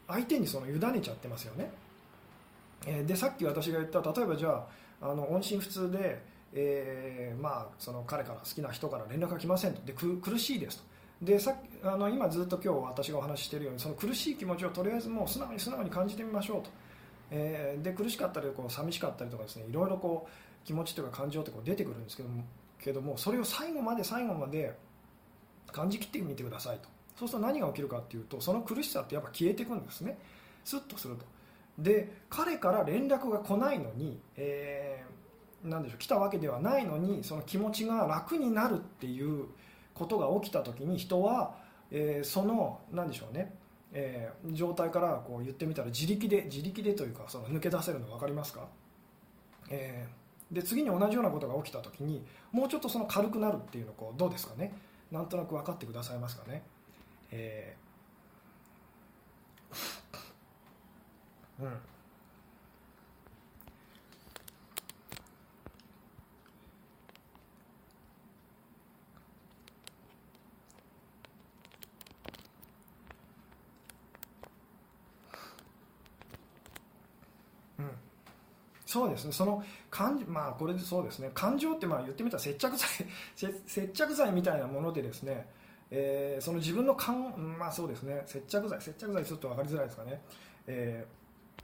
[0.07, 1.71] ー、相手にその委ねちゃってますよね。
[2.87, 4.65] えー、でさっき私が言った例えばじゃ
[5.01, 6.19] ああの音信不通で、
[6.53, 10.83] えーまあ、その彼から好きな人から連絡が来ませんとで苦しいですと
[11.21, 11.53] でさ
[11.83, 16.69] あの今ずっと今日私がお話ししているようにその苦しい気持ちをとりあえずもう素直に素直に感じてみましょうと、
[17.31, 22.43] えー、で苦しかったりこう寂しかったりとかですねいろいろこう気持ちというか感情ってこう出てくるんですけども
[22.81, 24.73] けどもそれを最後まで最後まで
[25.71, 26.87] 感じきってみてくださいと。
[27.17, 30.17] そうすると何が起きるかっていうとその苦しさってやっぱ消えていくんですね。
[30.63, 31.25] スッとすると。
[31.77, 39.47] で彼から連絡が来ないのに、えー、なんでしょう来たわけではないのにその気持ちが楽になるっていう
[39.99, 41.55] ことが起きた時に人は、
[41.91, 43.53] えー、その何でしょうね、
[43.91, 48.67] えー、状態からこう言ってみたら自力で自力でというかその抜け出せるの分かりますか、
[49.69, 54.73] えー、で次に同じようなことが起きた時にもうちょっとその軽くなるっていうのこうどうですかね？
[55.11, 56.63] なんとなく分かってくださいますかね、
[57.31, 61.71] えー、うん。
[78.89, 79.31] そうですね。
[79.31, 81.29] その感まあこれでそうですね。
[81.35, 82.89] 感情ってまあ言ってみたら接着剤
[83.67, 85.47] 接着剤みたいなものでですね
[85.91, 90.21] えー、その自分の感、まあそうですね、接着剤、接着剤ちょっと分かりづらいですかね。
[90.65, 91.05] え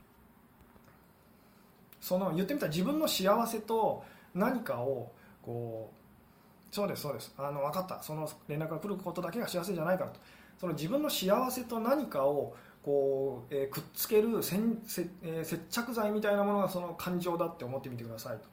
[2.00, 5.10] その言ってみたら自分の幸せと何かを
[5.42, 7.34] こうそうですそうです。
[7.36, 8.00] あの分かった。
[8.04, 10.20] その連絡が来ることだけが幸せじゃないからと。
[10.60, 12.54] その自分の幸せと何かを
[12.86, 18.44] こう、えー、くっつけるせんせ、えー、接着剤みたいなものがその感情だって思ってみてくださいと、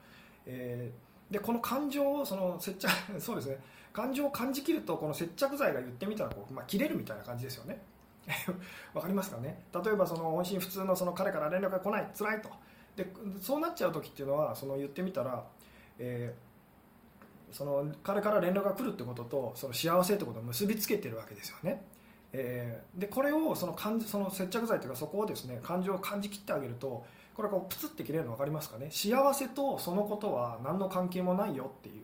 [0.48, 2.90] えー、でこの感情をその接着
[3.22, 3.60] そうですね。
[3.94, 7.80] 感情を感じきるとこの接着剤が言ってみたらこう、まあ、切れるみたいな感じですよね。
[8.96, 9.66] わかりますかね？
[9.72, 12.50] 例えばその音信不通のその彼から連絡が来ない辛いと。
[12.96, 15.46] でそうなっちゃう時っていうのはその言ってみたら、
[16.00, 21.84] えー、その彼から連絡が来るってこととその幸せってことを結びつけてるわけですよね。
[22.34, 28.90] えー、でこれをその感じその接着剤というかそこをですね感情を感じきってあげるとこれこうプツって切れるの分かりますかね？
[28.92, 32.04] 幸せとそのことは何の関係もないよっていう。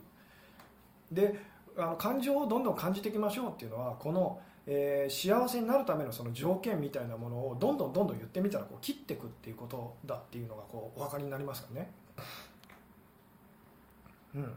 [1.11, 1.39] で
[1.77, 11.91] あの感情をどんどん感じていきましょうっていうのはこの、えー、幸せになるためのその条件みたいなものをどんどんどんどん言ってみたらこう切っていくっていうことだっていうのがこうお分かりになりますかね？
[14.35, 14.53] うん。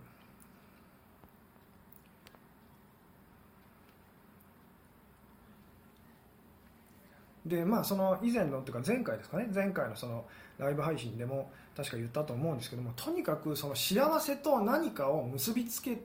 [7.47, 9.49] でまあその以前のというか前回ですかね。
[9.53, 10.25] 前回のその
[10.59, 15.99] ライブ配信でも確か言ったと思うんですけどもとにかくその幸せと何かを結びつけ、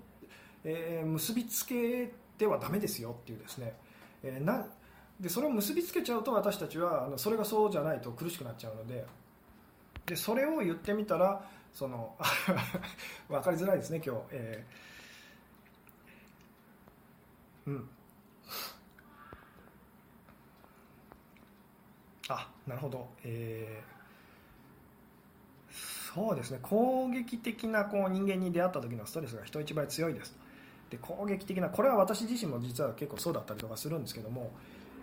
[0.63, 3.73] えー、結びつけてはダメですよっていうですね、
[4.23, 4.65] えー、な
[5.19, 9.05] でそれを結びつけちゃうと私たちはあのそれがそうじゃないと苦しくなっちゃうので
[10.05, 12.15] でそれを言ってみたらその
[13.27, 17.89] 分かりづらいですね今日、えー、うん
[22.29, 26.59] あなるほど、えー、そうですね。
[26.61, 30.37] 攻撃的なこう人間に出会った時のストレスが人一倍強いです。
[30.89, 34.51] で攻撃的なこれは私自身も実は結構そうだったりとかするんですけども、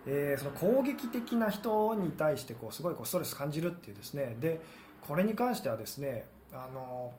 [0.07, 4.37] えー、その攻撃的な人に対してこうすごいこうストレス感じるっていうですね。
[4.41, 4.61] で
[5.07, 7.13] これに関してはですねあの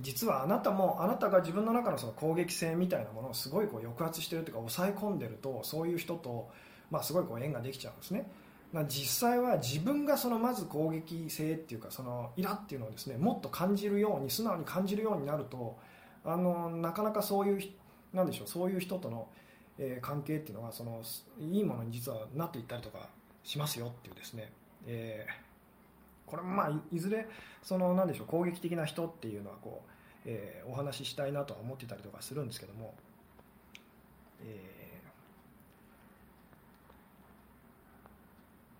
[0.00, 6.48] 実はあなたもあなたが自分の中のその攻撃性みたいなものをすごいこう抑圧してるというか抑え込んでるとそういう人と、
[6.90, 8.30] まあ、すごいこう縁ができちゃうんですね。
[8.72, 15.76] ま実際は自分がそのまず攻撃性っていうかそのイラっていうのをですねもっと感じるように素直に感じるようになると
[16.24, 17.70] あのなかなかそういう
[18.12, 19.28] なんでしょうそういう人との、
[19.78, 21.02] え、関係っていうのがその
[21.38, 23.08] いいものに実はなっていったりとか
[23.42, 24.52] しますよっていうですね、
[24.86, 27.26] えー、これもまあいずれ
[27.62, 29.90] そのなんでしょう攻撃的な人っていうのはこう、
[30.26, 32.94] え、お話ししたいなとは思ってたりとかするんですけども、
[34.42, 34.77] え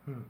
[0.08, 0.26] うん。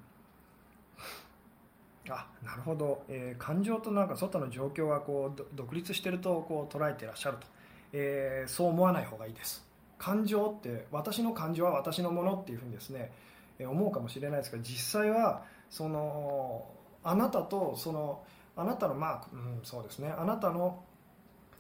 [2.11, 7.47] あなるほど、えー、感情となんか外の状況がこう独立してるとこう捉えてらっしゃると、
[7.93, 9.65] えー、そう思わない方がいいです。
[9.99, 13.13] 感情って私の感情は私のものっていうふうにですね、
[13.59, 16.65] えー、思うかもしれないですが実際はその
[17.03, 18.23] あなたとその
[18.57, 20.13] あなたのまあ、うん、そうですね。
[20.17, 20.83] あなたの、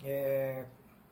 [0.02, 0.64] え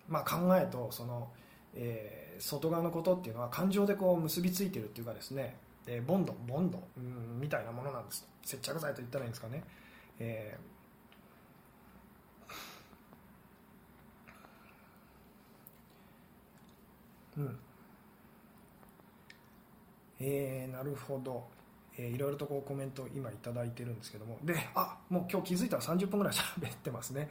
[0.08, 1.28] ーまあ、考えとその、
[1.74, 8.28] えー、外側のことっていうのは感情でこう結びついてるっていうかですねえ、ボンドボンド、うん、みたいなものなんです。
[8.42, 9.62] 接着剤と言ったらいいんですかね、
[10.18, 17.58] えー、うん。
[20.18, 21.44] えー、なるほど、
[21.98, 24.38] えー、いろいろとこうコメント今頂いてるんですけども。
[24.42, 27.28] であもう今日気づいたら30分ぐらい喋ってますね。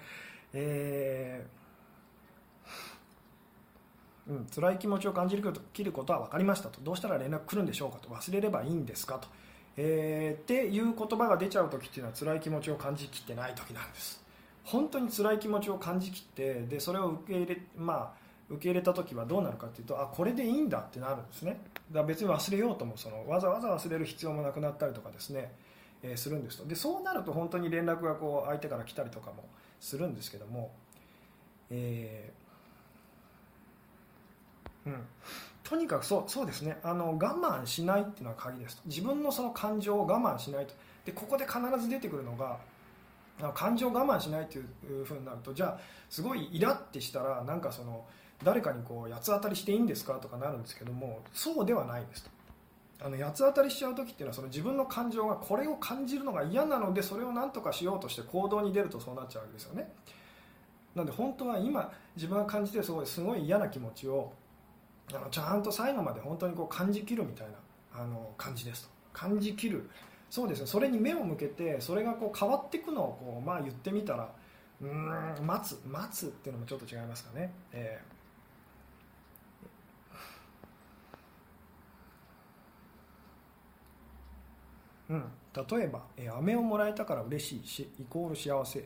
[0.54, 1.65] えー
[4.28, 6.82] うん、辛い気持ちを感じること切ることは分かりましたと。
[6.82, 8.10] どうしたら連絡来るんでしょうかと。
[8.10, 9.28] 忘れればいいんですかと、
[9.78, 14.24] えー、っていう言葉が出ちゃう時っていうのは辛い気持ちを感じきってない時なんです。
[14.64, 18.12] 本当に辛い気持ちを感じきってでそれを受け入れ,、まあ、
[18.50, 21.60] 受け入れた時はどうなるかっていうとあこれでいいんだってなるんですね。
[21.92, 25.54] だから別に忘れようともそのわざわざ忘れる必要もなくなったりとかですね、
[26.02, 26.66] え、するんですと。
[26.66, 29.44] でそうなると本当に連絡がこう相手から来たりとかも
[29.80, 30.72] するんですけども、
[31.70, 32.45] えー
[34.86, 35.06] うん、
[35.64, 36.78] とにかくそうそうですね。
[36.84, 38.84] あの我慢しないっていうのは鍵ですと。
[38.86, 40.74] 自分のその感情を我慢しないと。
[41.06, 42.58] でここで必ず出てくるのが
[43.54, 45.80] 感情を我慢しないというふうになるとじゃあ
[46.10, 48.06] すごいイラってしたらなんかその
[48.44, 52.30] 誰かにこう八つ当たりしていいんですかとかなるんですけどもそうではないですと。
[53.02, 59.92] あの八つ当たりしちゃう時っていうのはその自分の感情がこれを感じるのが嫌なのでそれを何とかしようとして行動に出るとそうなっちゃうわけですよね。
[60.96, 64.32] なので本当は今自分が感じてるすごいすごい嫌な気持ちを
[65.14, 68.90] あのちゃんと最後まで本当にこう感じきるみたいなあの感じですと。
[69.14, 69.90] 感じきる。
[70.30, 74.30] そうですねそれに目を向けてそれがこう変わっていくのをこう、まあ、言ってみたら
[74.82, 85.24] うん待つ待つっていうのもちょっと違いますかね、えーうん、
[85.78, 88.84] 例えば、えー、飴をもらえたから嬉しいしイコール幸せ、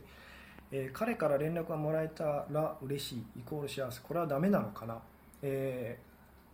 [0.72, 4.02] えー、彼から連絡がもらえたら嬉しいイコール幸せ。
[4.02, 5.00] これはダメなのかな、
[5.42, 6.09] えー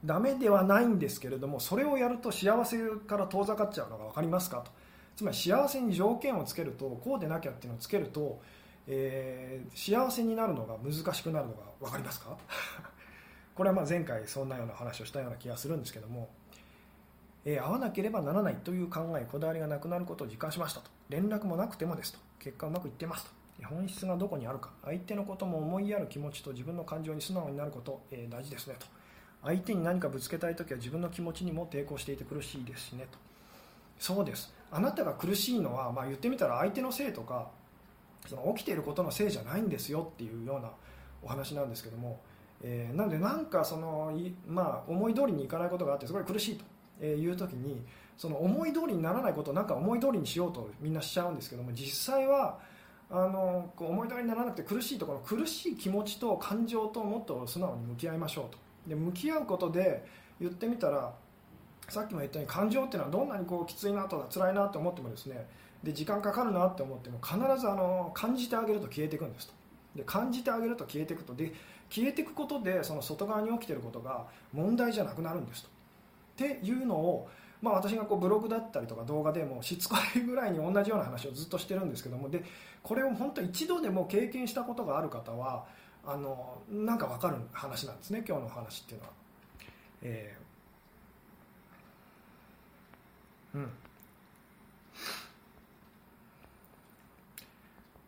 [0.05, 2.77] ダメではないんですけれどもそれをやると幸せ
[3.07, 4.71] から遠ざかっちゃうのが分かりますかと。
[5.15, 8.41] つまり幸せに条件をつけるとこうでなきゃっていうのをつけると、
[8.85, 12.37] えー、幸せになるのが難しくなるのが分かりますか？
[13.55, 16.29] これはまあ前回そんなような話をしたような気がするんですけども
[17.45, 20.89] えー、会わなければならないという考えこだわりがなくなることを実感しましたと。
[21.09, 22.19] 連絡もなくてもですと。
[22.39, 23.31] 結果うまくいってますと。
[23.67, 28.87] 本質がどこにあるか相手のことも思いやる気持ちと自分の感情に素直になること、えー、大事ですねと。
[29.43, 33.17] 相手に何かぶつけたい時は自分の気持ちにも抵抗していて苦しいですしねと。
[33.99, 34.53] そうです。
[34.71, 37.49] あなたが苦しいのは、まあ、言ってみたら相手のせいとか
[38.27, 40.71] その起きていることのせいじゃないんですよっていうような
[41.23, 42.19] お話なんですけども、
[42.61, 44.11] えー、なのでなんかその、
[44.47, 46.61] まあ、思い通りにいかないことがあってすごい苦しい
[46.99, 47.81] という時に
[48.17, 52.59] その思い通りにならないことをなんか思い通りにしようとみんなしちゃうんですけども実際は
[53.09, 58.64] あのこう思い通りにならなくて苦しいところ苦しい気持ちと感情ともっと素直に向き合いましょうと。
[58.87, 60.05] で向き合うことで
[60.39, 61.13] 言ってみたら
[61.89, 65.45] さっきも言ったように感情っていうのはどんなにこうきついなとか辛いなと思ってもですね
[65.83, 69.53] で時間かかるなって思っても必ずあの感じてあげると消えていくんですと。
[69.95, 71.35] で感じてあげると消えていくと。
[71.35, 71.53] で
[71.89, 75.69] 消えていくことでその外側に起きていることが問題じゃなくなるんですと。
[75.69, 75.71] っ
[76.37, 77.29] ていうのを、
[77.61, 82.43] まあ、私がこうブログだったりとか動画でもしつこいぐらいに同じような話をずっとしてるんですけどもで
[82.81, 85.65] これを本当一度でも経験したことがある方は
[86.05, 89.13] あのなんか分かる話なんですね今日の話っていうのは。
[90.01, 93.69] えー、うん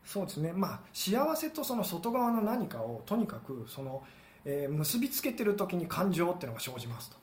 [0.08, 4.02] そうですね、まあ、幸せとその外側の何かをとにかくその、
[4.46, 7.18] えー、結びつけてる時に感情っていうのが生じますと。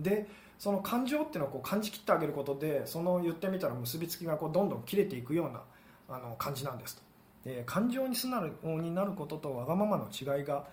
[0.00, 0.26] で
[0.58, 5.62] その感情っていうのをこう感じきってあげることでその言ってみたら結びつきがこうどんどん切れていくような
[6.08, 7.02] あの感じなんですと、
[7.44, 8.48] え、感情に素直
[8.80, 10.66] になることとわがままの違いが、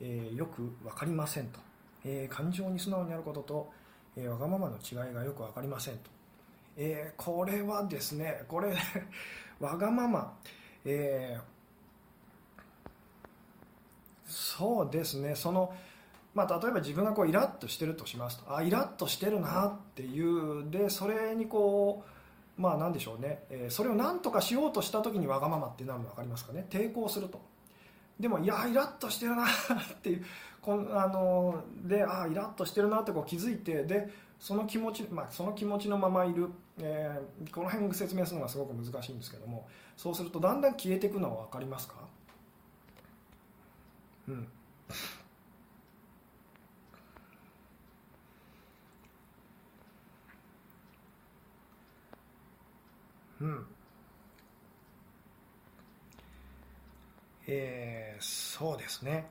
[0.00, 1.60] え、よく分かりませんと、
[2.04, 3.72] え、感情に素直になることと、
[4.16, 6.10] え、わがままの違いがよく分かりませんと、
[6.76, 8.74] え、これはですねこれ
[9.60, 10.36] わがまま、
[10.84, 11.38] え、
[14.26, 15.74] そうですねその
[16.34, 22.17] まあ、例えば自分がこうイラッとしてるとしますとあイラッとしてるなっていうでそれにこう
[22.58, 26.66] まあ何でしょうね、えー、それを何とかしようとした時にわがままってなるの分かりますかね。
[26.68, 27.40] 抵抗すると。
[28.18, 29.48] でもいやイラッとしてるなっ
[30.02, 30.24] ていう
[30.60, 36.48] こんあのであイラッとしてるなってこう気づいてでその気持ち、まあ、その気持ちのままいる、
[36.80, 41.94] えー、この辺説明するのがすごく難しいんですけどもそうするとだんだん消えていくのは分かりますか？
[44.28, 44.48] うん。
[53.40, 53.66] うん。
[57.46, 59.30] えー、そうですね。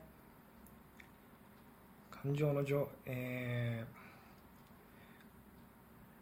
[2.22, 3.84] 感情の情、え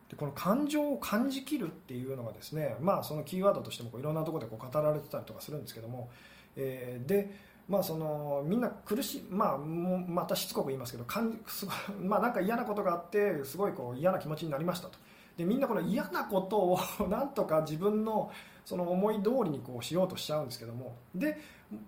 [0.09, 6.11] ー、でこの感情を感じきるっていうのがですね、まあ、そのキーワードとしてもこういろんなところでこう語られてたりとかするんですけども、
[6.55, 7.31] えー、で、
[7.67, 14.99] まあ、そのみんな苦しい、まあ、またしつこく言いますけどかんすごまあ、なんか嫌なことがあってすごいこう嫌な気持ちになりましたと。
[15.37, 16.79] でみんなこの嫌なことを
[17.09, 18.31] なんとか自分の
[18.65, 20.97] その思い通りにこうしようとしちゃうんですけども。
[21.15, 21.39] で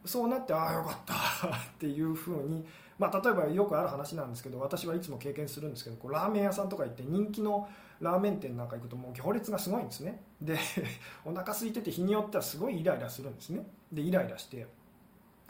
[0.04, 1.14] そうなってああよかった
[1.54, 2.66] っていうふうに、
[2.98, 7.68] まあ、例えばよくある話なんですけど私はいつも経験するんですけどこうラーメン屋さんとか行って人気の
[8.00, 10.22] ラーメン店なんか行くともう行列がすごいんですね。
[10.40, 10.58] で
[11.24, 13.64] お腹空いてて日によってはすごいイライラするんですね。
[13.92, 14.66] でイライラして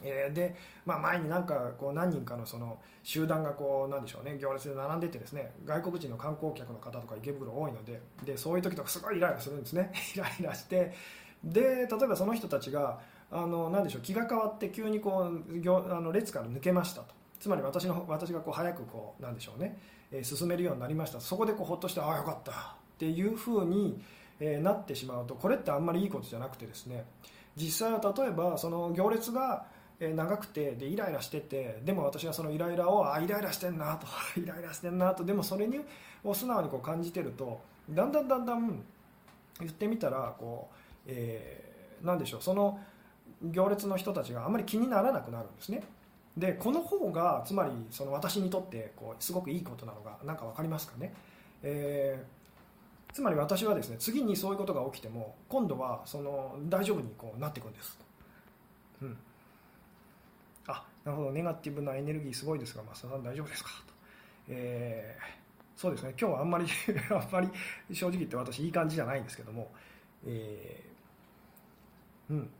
[0.03, 0.55] えー、で、
[0.87, 9.93] まあ、前になんかこう何人かのその集団がこうなんでしょうね行列で並んでてですね外国人の観光客の方とか池袋多いのででそういう時とかすごいイライラするんですね。
[10.15, 10.95] イライラして
[11.43, 17.15] で例えばその人たちがあのなんでしょう気が変わって急にこうあの列から抜けましたと。
[17.41, 19.79] つまり私の私がこう早くこうなんでしょうね、
[20.11, 22.53] えー、進めるようになりましたそこでこうほっとしてああよかった。
[22.53, 22.55] っ
[22.99, 24.03] ていうふうに、
[24.41, 27.05] えー、なってしまうとこれってあんまりいいことじゃなくてですね
[27.55, 29.67] 実際は例えばその行列が
[30.01, 34.07] 長くてでイライラしててでも私はそのイライラをあイライラしてんなと
[34.41, 35.81] イライラしてんなとでもそれに
[36.23, 38.83] を素直にこう感じてるとだんだんだんだん
[39.61, 42.79] 言ってみたらこう、えー、なんでしょうその
[43.43, 45.83] 行列の人たちがあまり気にならなくなるんですね。
[46.37, 51.13] でこの方がつまりその私にとってこうすごくいいことなのが何か分かりますかね、
[51.65, 57.99] えー、つまり私はですね次にそういうことが起きても今度はその大丈夫にこうなっていくんです、
[59.03, 59.17] うん、
[61.09, 61.33] なるほど。
[61.33, 63.71] ネガティブなエネルギーすごいですが増田さん大丈夫ですか？
[63.87, 63.95] と、
[64.49, 66.15] えー、そうですね。
[66.21, 66.67] 今日はあんまり
[67.11, 67.49] あんまり
[67.95, 69.73] 正直言って私いい感じじゃないんですけども、
[70.27, 72.51] えー、うん。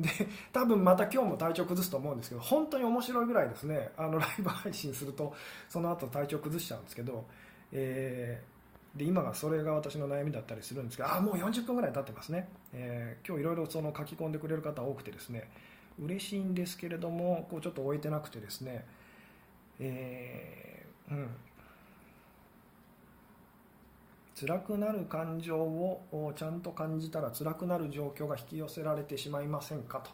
[0.00, 0.10] で
[0.52, 3.92] 多分また今日も体調崩すと思うんですけど本当に面白いぐらいですね。
[3.96, 5.32] あのライブ配信すると
[5.68, 7.24] その後体調崩しちゃうんですけど、
[7.70, 15.48] えー、で今がそれが私の悩みだったりするんですけどあもう40分ぐらい経ってますね、えー、今日いろいろその書き込んでくれる方多くてですね。
[16.02, 18.84] 嬉しいんですけれどもこうちょっと終えてなくてですね、
[19.80, 21.28] えー、うん。
[24.36, 30.10] 辛くなる感情をちゃんと感じたら辛くなる状況が引き寄せられてしまいませんかと、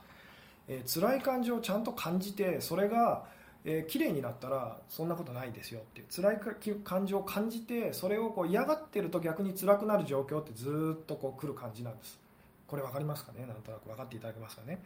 [0.69, 3.25] えー、辛い感情をちゃんと感じてそれが、
[3.65, 6.07] えー、綺麗になったらそんなことないですよっていう。
[6.15, 6.41] 辛い
[6.85, 12.21] 感情を感じてそれをこう嫌がってると逆に辛くなる状況ってずっとこう来る感じなんです。
[12.67, 13.47] これ分かりますかね？
[13.47, 14.83] なんとなく分かっていただけますかね？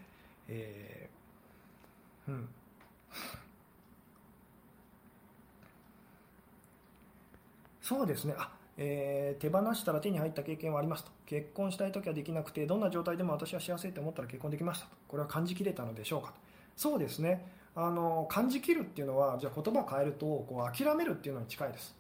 [0.48, 2.48] えー、うん。
[7.82, 8.34] そうですね。
[8.38, 11.10] あえー、手放したら手に入った経験はありますと。
[11.26, 14.92] 結婚したい時はできなくてどんな状態でも私は幸せって思ったら結婚できましたと。
[15.08, 16.34] これは感じきれたのでしょうかと。
[16.76, 17.46] そうですね。
[17.76, 21.96] あの感じきるっていうのはじゃあ言葉を変えるとこう諦めるっていうのに近いです。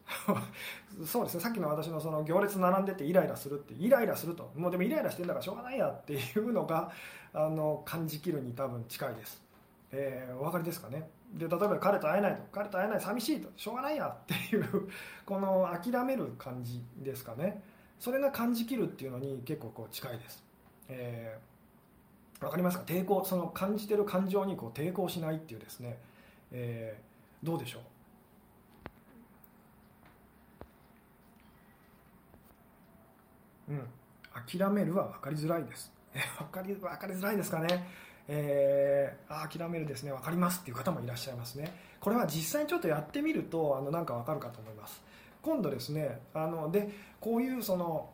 [1.04, 1.40] そうですね。
[1.40, 4.52] さっきの私のその行列並んでてイライラするってイライラすると。
[4.54, 6.92] もうでもイライラしてんだからしょうがないやっていうのが
[7.32, 9.42] あの感じきるに多分近いです、
[9.90, 11.08] えー、お分かりですかね？
[11.32, 12.42] で例えば彼と会えないと。
[12.52, 13.50] 彼と会えない寂しいと。
[13.56, 14.88] しょうがないやっていう
[15.26, 17.62] この諦める感じですかね。
[17.98, 20.44] それが感じきるっていうのに結構こう近いです、
[20.88, 21.53] えー、
[22.40, 22.84] 分かりますか？
[22.84, 25.98] 抵抗その感じてる感情にこう抵抗しないっていうですね、
[26.52, 27.78] えー、どうでしょ
[33.68, 33.72] う？
[33.72, 33.86] うん。
[34.58, 35.92] 諦めるは分かりづらいです。
[36.38, 37.86] 分かり分かりづらいですかね？
[38.28, 40.12] えー、諦めるですね。
[40.12, 41.74] 分かりますっていう方もいらっしゃいますね。
[42.00, 45.02] これは実際にちょっとやってみるとあのなんか分かるかと思います。
[45.40, 48.10] 今度ですねあのでこういうその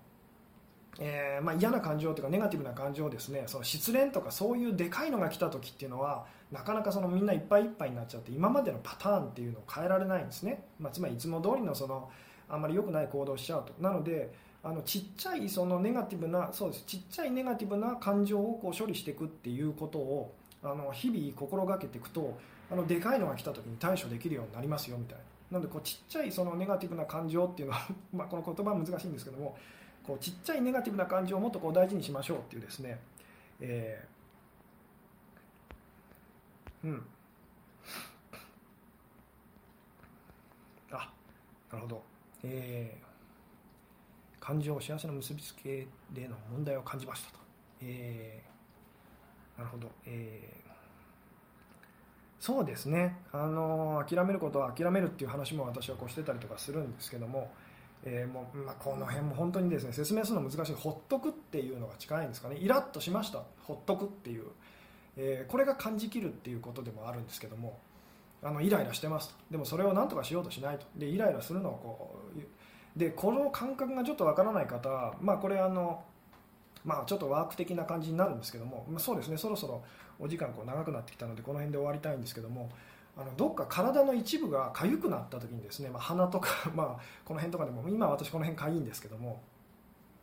[1.03, 12.11] えーまあ、嫌な感情というかネガティブな感情ですねその失恋とかそういうでかいのが来た時っていうのはなかなかそのみんないっぱいいっぱいになっちゃって今までのパターンっていうのを変えられないんですね、まあ、つまりいつも通りのその
[12.51, 13.73] あんまり良くない行動しちゃうと。
[13.81, 14.31] なので
[14.63, 16.85] あのちっちゃいそのネガティブなそうです。
[16.85, 22.37] ちっちゃいネガティブな感情をこう処理していくっていうことをあの日々心がけていくと
[22.71, 25.19] あのでかいのが来た時に対処できるようになりますよみたい
[25.51, 25.59] な。
[25.59, 29.57] なのでこうちっちゃいそのネガティブな感情っていうのは まあこの言葉は難しいんですけども
[30.11, 32.99] こうちっちゃいネガティブな感情をもっとこう大事にしましょうっていうですね、
[33.61, 37.07] えー、うん。
[40.91, 41.13] あ
[41.71, 42.03] なるほど。
[42.43, 43.11] えー
[44.41, 47.39] 感情を幸せの結びつけでの問題を感じましたと、
[47.83, 50.71] えー、なるほど、えー、
[52.41, 53.19] そうですね。
[53.33, 57.53] あの諦めることは諦めるっていう話も私はこうしてたりとかするんですけども,、
[58.05, 62.57] えー、もうまあ、この辺も本当にですね説明するの難しいほっとくっていうのが近いんですかね。
[62.57, 63.43] イラッとしました。
[63.63, 64.47] ほっとくっていう、
[65.17, 67.79] えこれが感じきるっていうことでもあるんですけども。
[68.43, 70.87] あのイライラしてますでもそれを何とかしようとしないと。
[70.97, 72.21] でイライラするのをこ
[72.97, 76.03] うでこの感覚がちょっとわからない方、まあ、これあの、
[76.85, 79.37] まあ、ちょっとワーク的な感じになるんですけども、まあ、そうですね。
[79.37, 79.83] そろそろ
[80.19, 82.71] お時間こう長くなってきたのでこの辺で終わりたいんですけども。
[83.17, 86.87] あのどっか体の一部が痒くなった時にですね、まあ、鼻とか、 まあ、
[87.25, 89.41] この辺とかでも今私この辺痒いんですけども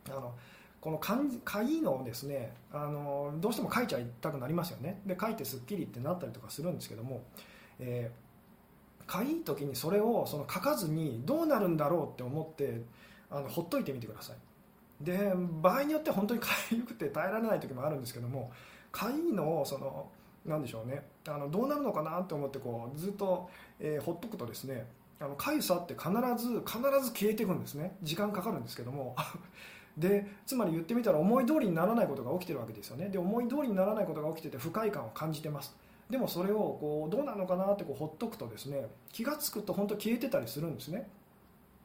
[0.10, 0.34] あの
[0.80, 1.16] このか
[1.64, 5.02] いのをですねあのどうしても書いちゃいたくなりますよね。
[5.06, 7.22] で書いてすっきりってなったりとかするんですけども、
[7.80, 8.28] えー
[9.08, 12.82] かいい時にそれをその書かずにどうなるんだろうって思って
[13.32, 14.36] あのほっといてみてください。
[15.02, 15.32] で
[15.62, 18.52] 場合によって本当にかゆくて耐えられない時もあるんですけども
[18.92, 20.10] かいのをその
[20.48, 21.04] なんでしょうね。
[21.28, 24.86] あのどうなるのかなって思ってこうずっと、えー、ほっとくとですね
[25.20, 27.96] あのかゆさって必ず必ず消えていくんですね。
[28.04, 29.16] 時間かかるんですけども。
[29.98, 33.10] でつまり言ってみたら思い通りにならないことが起きてるわけですよね。
[33.10, 35.76] で思い通りにならないことが起きてて不快感を感じてます。
[36.10, 41.10] でもそれをこうどうなのかなってこうほっとくとですね気が付くと本当消えてたりするんですね。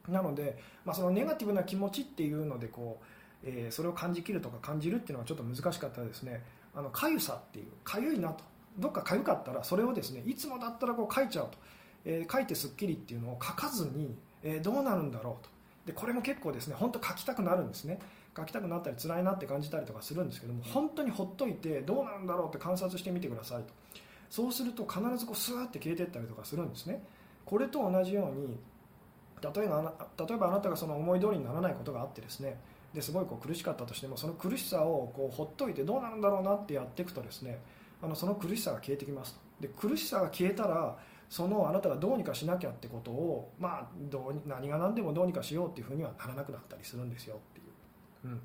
[0.07, 3.05] なので、まあ、そのネガティブな気持ちっていうのでこう、
[3.45, 6.43] えー、それを感じきるとか感じるっていうのはちょっと難しかったですね。
[6.75, 8.43] あの痒さっていう痒いなと。
[8.77, 11.57] どっか痒かったらそれをですねいつもだったらこう書いちゃうと、
[12.05, 15.49] えー、書いてすっきりっていうのを書かずに、えー、どうなるんだろうと。
[15.85, 17.99] でこれも結構ですね本当書きたくなるんですね。
[18.35, 23.73] 書きたくなったり辛いなって感じたりとかするんですけども本当にほっといてどうなるんだろうって観察してみてくださいと。
[24.29, 27.03] そうすると必ずこうスーッて消えていったりとかするんですね。
[27.45, 28.57] これと同じように
[29.41, 32.57] 例えば例えばあなたがその思い通りにならないことがあってですね
[32.93, 37.59] ですごいこう苦しかったとしてもその苦しさをこうほっといてどうなるんだろうなってやっていくとですね
[38.03, 40.97] あのその苦しさが消えてきますで苦しさが消えたら
[41.29, 47.67] そのあなたがどうにかしなきゃってことを、まあ、どう何が何でもどうにかしようっていうふうにはならなくなったりするんですよっていう。
[48.25, 48.41] うん。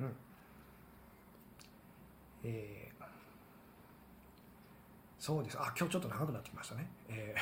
[0.00, 0.16] うん。
[2.42, 3.04] えー、
[5.20, 5.58] そうです。
[5.60, 7.36] あ今日ちょっと長くなってきましたね、え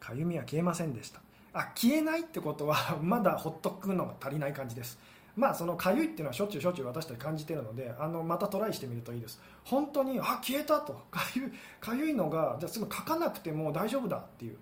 [0.00, 1.20] ー、 かゆみは消えませんでした
[1.58, 4.98] あ消えないってことは まだほっとくのが足りない感じです。
[5.36, 9.40] まあそのかゆいっていうのはしょっちゅうしょっちゅう私たち感じてるのであのまたトライしてみるといいです。
[9.64, 10.94] 本当にあ消えたと。
[11.10, 14.58] かゆかゆいのがじゃあすぐ書かなくても大丈夫だっていう、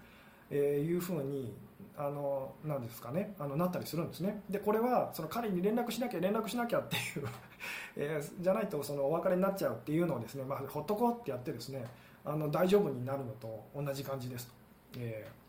[0.51, 1.55] えー、いうふうに
[1.97, 3.35] あのなんですかね。
[3.39, 4.43] あのなったりするんですね。
[4.49, 7.29] でこれはその彼に連絡しなきゃ連絡しなきゃっていう
[7.97, 11.85] えー、じゃないとそのお別れになっちゃうっていうのをですね、まあ、ほっとこうってやってですね
[12.25, 14.53] あの大丈夫になるのと同じ感じですと、
[14.99, 15.46] えー、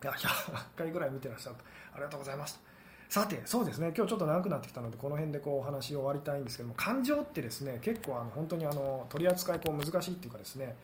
[0.00, 1.64] 100回ぐらい見てらっしゃると。
[1.94, 2.60] ありがとうございます。
[3.08, 3.92] さてそうですね。
[3.96, 10.76] 今日ちょっと長くなってきたのでこの辺でこうお話を終わりたいんですけども感情ってですね結構あの本当にあの取り扱いこう難しいっていうかですね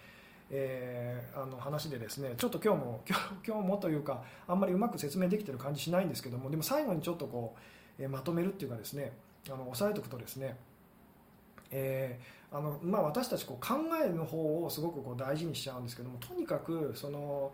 [0.51, 7.55] えー、あの話でですねちょっと今日も 今日今日もというかあんまりうまく説明できてる感じしないんですけどもでも最後にちょっとこ
[7.99, 9.13] う、えー、まとめるっていうかですね
[9.49, 10.57] あの押さえておくとですね
[11.71, 17.51] えーあのまあ、私たちこう考えの方をすごくこう大事にしちゃうんですけどもとにかくその、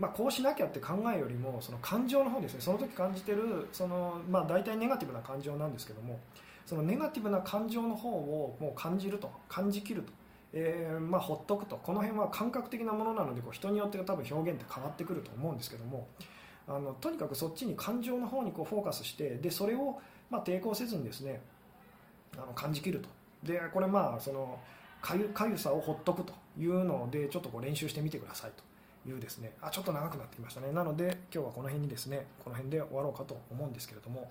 [0.00, 2.60] まあ、こうしなきゃって考えよりもその感情の方ですね。
[2.62, 6.18] その時感じてるその、まあ、大体ネガティブな感情なんですけども
[6.64, 10.12] そのネガティブな感情の方をもう感じると感じきると、
[10.54, 11.76] えーまあ、ほっとくと。
[11.76, 16.08] この辺は感覚的なものなのでこう人によって多分表現って変わってくると思うんですけども
[16.66, 21.42] あのとにかくそっちに感情の方にこうフォーカスしてでそれをま抵抗せずにですね
[22.38, 23.08] あの感じきると。
[23.42, 24.58] でこれまあその
[25.02, 28.69] かゆかゆさをほっとくというのでちょっとこう練習してみてくださいと。
[29.10, 34.30] いうですねあちょっと長くなってきましたねなので今日はこの辺にですねこの辺で終わろうかと思うんですけれども、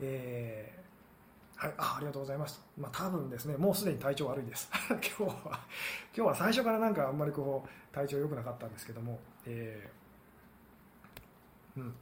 [0.00, 2.60] えー、はい、あありがとうございます。
[2.78, 4.68] まあ、多分ですね、もうすでに体調悪いです。
[4.88, 5.60] 今日は、今
[6.12, 11.94] 日は最初からなんかあんまりこう、体調良くなかったんですけども、えー、うん。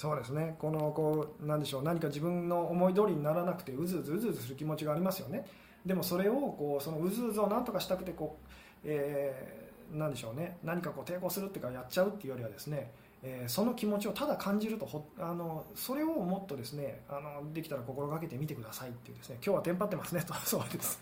[0.00, 5.46] そうですねこのこうなんでしょう何か自分の思い通りにならなくてうずうずうずうずする気持ちがありますよね
[5.84, 8.48] でもそれをこうそのうずうずを何とかしたくてこう、
[8.84, 10.58] えー、なんでしょうね。
[10.62, 12.90] 何かこう抵抗するっていうかやっちゃうっていうよりはですね
[13.22, 19.36] えー、その気持ちをただ感じるとほあのそれをもっとですねあのできたら心がけてみてくださいっていうですね。
[19.44, 20.22] 今日はテンパってますね。
[20.22, 21.00] と そうです。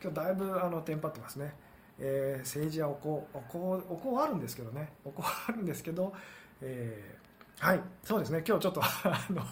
[0.00, 1.54] 今日だいぶあのテンパってますね、
[1.98, 3.58] えー、政治はお香お香
[3.88, 4.92] お香あるんですけどね。
[5.04, 6.12] お香あるんですけど、
[6.60, 7.26] えー
[7.58, 7.80] はい。
[8.04, 8.44] そうですね。
[8.46, 9.42] 今日ちょっとあの、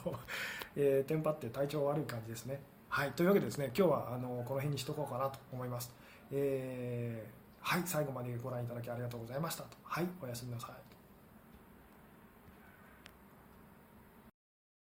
[0.77, 2.61] えー、テンパって体調悪い感じですね。
[2.95, 5.93] はいというわけでですね今日はあのこの辺にしとこうかなと思います、
[6.31, 10.84] えー、はい最後までご覧いただきありがとうございましたはいおやすみなさい。